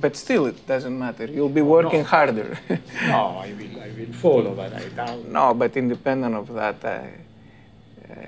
but 0.00 0.16
still, 0.16 0.46
it 0.46 0.66
doesn't 0.66 0.96
matter. 0.96 1.26
You'll 1.26 1.48
be 1.48 1.62
working 1.62 2.00
no. 2.00 2.04
harder. 2.04 2.58
no, 3.08 3.38
I 3.42 3.52
will, 3.58 3.82
I 3.82 3.90
will 3.98 4.12
follow, 4.12 4.54
but 4.54 4.72
I 4.72 4.88
doubt. 4.88 5.26
no, 5.26 5.54
but 5.54 5.76
independent 5.76 6.34
of 6.36 6.52
that, 6.54 6.84
I, 6.84 7.10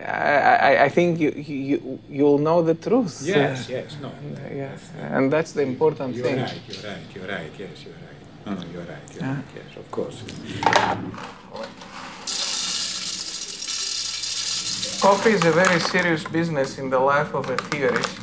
I, 0.04 0.74
I, 0.74 0.84
I 0.84 0.88
think 0.88 1.20
you, 1.20 1.30
you, 1.30 1.98
you'll 2.08 2.38
know 2.38 2.62
the 2.62 2.74
truth. 2.74 3.22
Yes, 3.24 3.68
Uh, 3.68 3.72
yes, 3.72 3.96
no. 4.02 4.08
and, 4.18 4.56
yeah, 4.56 5.16
and 5.16 5.32
that's 5.32 5.52
the 5.52 5.62
important 5.62 6.16
You're 6.16 6.26
thing. 6.26 6.40
right, 6.40 6.60
you're 6.68 6.90
right, 6.90 7.14
you're 7.14 7.28
right, 7.28 7.52
yes, 7.58 7.84
you're 7.84 7.94
right. 7.94 8.11
No, 8.46 8.54
no, 8.54 8.62
you're 8.72 8.82
right, 8.82 8.98
you're 9.14 9.22
Yeah. 9.22 9.34
right, 9.34 9.44
ah. 9.48 9.56
yes, 9.56 9.76
of 9.76 9.90
course. 9.90 10.22
Coffee 15.00 15.30
is 15.30 15.44
a 15.44 15.50
very 15.52 15.80
serious 15.80 16.24
business 16.24 16.78
in 16.78 16.90
the 16.90 16.98
life 16.98 17.34
of 17.34 17.50
a 17.50 17.56
theorist. 17.56 18.18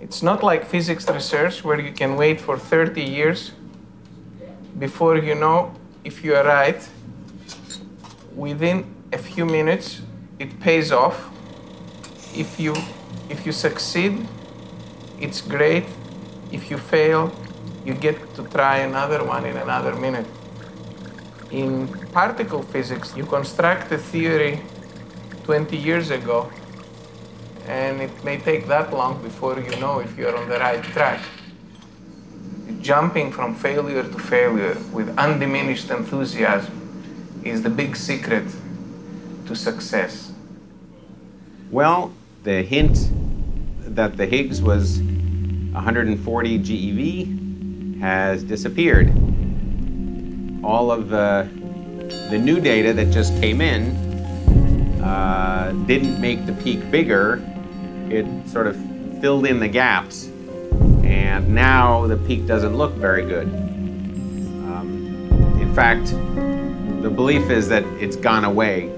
It's 0.00 0.22
not 0.22 0.42
like 0.42 0.64
physics 0.66 1.08
research 1.10 1.64
where 1.64 1.80
you 1.80 1.92
can 1.92 2.16
wait 2.16 2.40
for 2.40 2.56
30 2.58 3.02
years 3.02 3.52
before 4.78 5.16
you 5.16 5.34
know 5.34 5.72
if 6.04 6.22
you 6.24 6.34
are 6.36 6.44
right. 6.44 6.80
Within 8.36 8.84
a 9.12 9.18
few 9.18 9.46
minutes, 9.46 10.00
it 10.38 10.60
pays 10.60 10.92
off. 10.92 11.30
If 12.36 12.58
you, 12.60 12.74
if 13.28 13.46
you 13.46 13.52
succeed, 13.52 14.26
it's 15.20 15.40
great. 15.40 15.84
If 16.52 16.70
you 16.70 16.78
fail, 16.78 17.32
you 17.84 17.94
get 17.94 18.34
to 18.34 18.44
try 18.44 18.78
another 18.78 19.22
one 19.24 19.44
in 19.44 19.56
another 19.56 19.94
minute. 19.94 20.26
In 21.50 21.86
particle 22.12 22.62
physics, 22.62 23.14
you 23.16 23.24
construct 23.24 23.92
a 23.92 23.98
theory 23.98 24.60
20 25.44 25.76
years 25.76 26.10
ago, 26.10 26.50
and 27.66 28.00
it 28.00 28.24
may 28.24 28.38
take 28.38 28.66
that 28.68 28.92
long 28.92 29.22
before 29.22 29.60
you 29.60 29.76
know 29.76 30.00
if 30.00 30.16
you're 30.16 30.36
on 30.36 30.48
the 30.48 30.58
right 30.58 30.82
track. 30.82 31.20
Jumping 32.80 33.30
from 33.30 33.54
failure 33.54 34.02
to 34.02 34.18
failure 34.18 34.76
with 34.92 35.16
undiminished 35.18 35.90
enthusiasm 35.90 37.42
is 37.44 37.62
the 37.62 37.70
big 37.70 37.96
secret 37.96 38.44
to 39.46 39.54
success. 39.54 40.32
Well, 41.70 42.12
the 42.42 42.62
hint 42.62 43.10
that 43.94 44.16
the 44.16 44.26
Higgs 44.26 44.62
was 44.62 45.00
140 45.00 46.58
GeV 46.58 47.43
has 48.04 48.42
disappeared. 48.42 49.08
All 50.62 50.92
of 50.92 51.08
the, 51.08 51.48
the 52.28 52.36
new 52.36 52.60
data 52.60 52.92
that 52.92 53.10
just 53.10 53.32
came 53.40 53.62
in 53.62 53.96
uh, 55.02 55.72
didn't 55.86 56.20
make 56.20 56.44
the 56.44 56.52
peak 56.52 56.90
bigger. 56.90 57.42
It 58.10 58.26
sort 58.46 58.66
of 58.66 58.76
filled 59.22 59.46
in 59.46 59.58
the 59.58 59.68
gaps. 59.68 60.26
And 61.02 61.54
now 61.54 62.06
the 62.06 62.18
peak 62.18 62.46
doesn't 62.46 62.76
look 62.76 62.92
very 62.92 63.24
good. 63.24 63.48
Um, 64.68 65.56
in 65.58 65.74
fact, 65.74 66.10
the 67.02 67.08
belief 67.08 67.48
is 67.48 67.70
that 67.70 67.84
it's 68.02 68.16
gone 68.16 68.44
away 68.44 68.88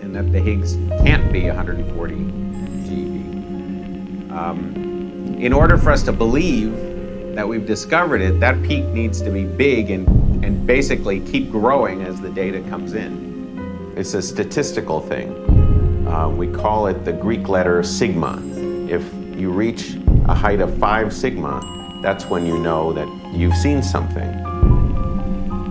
and 0.00 0.16
that 0.16 0.32
the 0.32 0.40
Higgs 0.40 0.76
can't 1.04 1.30
be 1.30 1.46
140 1.46 2.14
GeV. 2.14 4.30
Um, 4.30 5.36
in 5.38 5.52
order 5.52 5.76
for 5.76 5.90
us 5.90 6.02
to 6.04 6.12
believe 6.12 6.95
that 7.36 7.46
we've 7.46 7.66
discovered 7.66 8.22
it, 8.22 8.40
that 8.40 8.60
peak 8.62 8.84
needs 8.86 9.20
to 9.20 9.30
be 9.30 9.44
big 9.44 9.90
and, 9.90 10.08
and 10.42 10.66
basically 10.66 11.20
keep 11.20 11.50
growing 11.50 12.00
as 12.02 12.18
the 12.18 12.30
data 12.30 12.62
comes 12.70 12.94
in. 12.94 13.94
It's 13.94 14.14
a 14.14 14.22
statistical 14.22 15.00
thing. 15.00 16.08
Uh, 16.08 16.30
we 16.30 16.48
call 16.48 16.86
it 16.86 17.04
the 17.04 17.12
Greek 17.12 17.48
letter 17.48 17.82
sigma. 17.82 18.42
If 18.88 19.04
you 19.38 19.50
reach 19.50 19.96
a 20.26 20.34
height 20.34 20.62
of 20.62 20.78
5 20.78 21.12
sigma, 21.12 22.00
that's 22.02 22.24
when 22.24 22.46
you 22.46 22.58
know 22.58 22.94
that 22.94 23.06
you've 23.34 23.56
seen 23.56 23.82
something. 23.82 24.42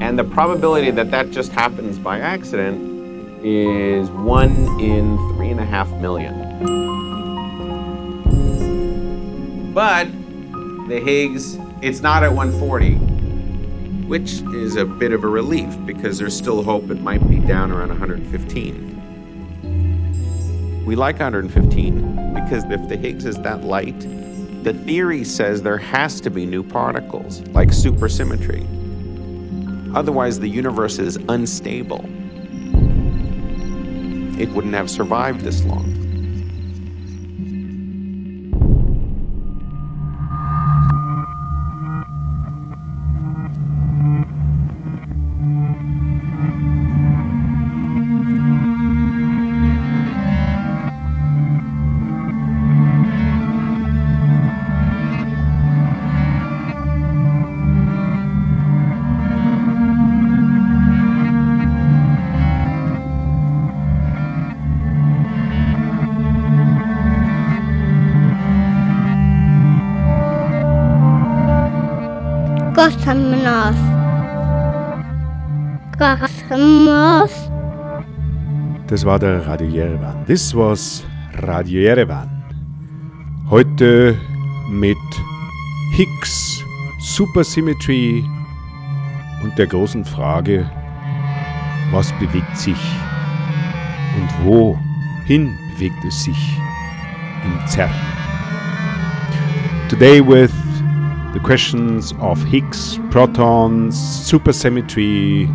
And 0.01 0.19
the 0.19 0.23
probability 0.23 0.91
that 0.91 1.09
that 1.09 1.31
just 1.31 1.51
happens 1.51 1.97
by 1.97 2.19
accident 2.19 3.43
is 3.43 4.07
one 4.11 4.51
in 4.79 5.17
three 5.35 5.49
and 5.49 5.59
a 5.59 5.65
half 5.65 5.89
million. 5.93 6.43
But 9.73 10.07
the 10.87 10.99
Higgs, 10.99 11.57
it's 11.81 12.01
not 12.01 12.23
at 12.23 12.31
140, 12.31 12.93
which 14.05 14.43
is 14.53 14.75
a 14.75 14.85
bit 14.85 15.13
of 15.13 15.23
a 15.23 15.27
relief 15.27 15.75
because 15.83 16.19
there's 16.19 16.37
still 16.37 16.61
hope 16.61 16.91
it 16.91 17.01
might 17.01 17.27
be 17.27 17.39
down 17.39 17.71
around 17.71 17.89
115. 17.89 20.85
We 20.85 20.95
like 20.95 21.15
115 21.15 22.35
because 22.35 22.65
if 22.65 22.87
the 22.87 22.97
Higgs 22.97 23.25
is 23.25 23.37
that 23.37 23.63
light, 23.63 23.99
the 24.63 24.73
theory 24.73 25.23
says 25.23 25.63
there 25.63 25.79
has 25.79 26.21
to 26.21 26.29
be 26.29 26.45
new 26.45 26.61
particles, 26.61 27.41
like 27.49 27.69
supersymmetry. 27.69 28.63
Otherwise, 29.95 30.39
the 30.39 30.49
universe 30.49 30.99
is 30.99 31.15
unstable. 31.29 32.05
It 34.39 34.49
wouldn't 34.49 34.75
have 34.75 34.91
survived 34.91 35.41
this 35.41 35.63
long. 35.63 36.04
Das 78.95 79.03
war 79.03 79.19
der 79.19 79.45
Radio 79.45 79.67
Yerevan. 79.67 80.25
This 80.25 80.55
was 80.55 81.03
Radio 81.41 81.81
Yerevan. 81.81 82.29
Heute 83.49 84.17
mit 84.69 84.95
Higgs, 85.91 86.63
Supersymmetry 87.01 88.23
und 89.43 89.57
der 89.57 89.67
großen 89.67 90.05
Frage, 90.05 90.65
was 91.91 92.13
bewegt 92.19 92.57
sich 92.57 92.79
und 94.15 94.45
wohin 94.45 95.53
bewegt 95.73 96.01
es 96.07 96.23
sich 96.23 96.57
im 97.43 97.67
CERN. 97.67 97.91
Today 99.89 100.25
with 100.25 100.53
the 101.33 101.39
questions 101.39 102.15
of 102.21 102.41
Higgs, 102.45 102.97
protons, 103.11 104.25
supersymmetry, 104.25 105.49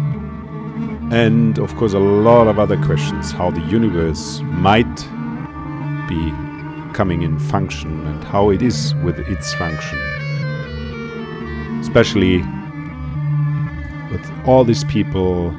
and 1.10 1.58
of 1.58 1.74
course 1.76 1.92
a 1.92 1.98
lot 1.98 2.46
of 2.46 2.58
other 2.58 2.76
questions 2.84 3.32
how 3.32 3.50
the 3.50 3.60
universe 3.62 4.40
might 4.42 4.96
be 6.08 6.32
coming 6.92 7.22
in 7.22 7.38
function 7.38 8.06
and 8.06 8.22
how 8.24 8.50
it 8.50 8.62
is 8.62 8.94
with 9.04 9.18
its 9.20 9.54
function. 9.54 9.98
Especially 11.80 12.38
with 14.10 14.24
all 14.46 14.64
these 14.64 14.84
people 14.84 15.50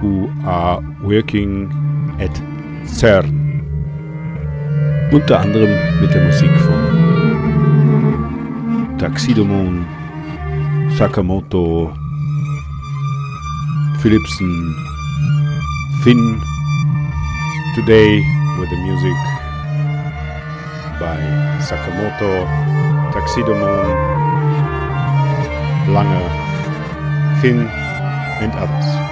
who 0.00 0.30
are 0.44 0.80
working 1.02 1.70
at 2.20 2.30
CERN. 2.86 3.44
Unter 5.12 5.36
anderem 5.36 6.00
mit 6.00 6.12
der 6.12 6.24
Musik 6.24 6.50
von 6.50 6.96
Taxidomon, 8.98 9.86
Sakamoto, 10.96 11.94
Philipson, 14.00 14.95
Finn. 16.06 16.40
Today 17.74 18.22
with 18.60 18.70
the 18.70 18.76
music 18.76 19.18
by 21.00 21.18
Sakamoto, 21.58 22.46
Taxidomon, 23.10 23.90
Lange, 25.92 27.42
Finn, 27.42 27.66
and 28.38 28.52
others. 28.52 29.05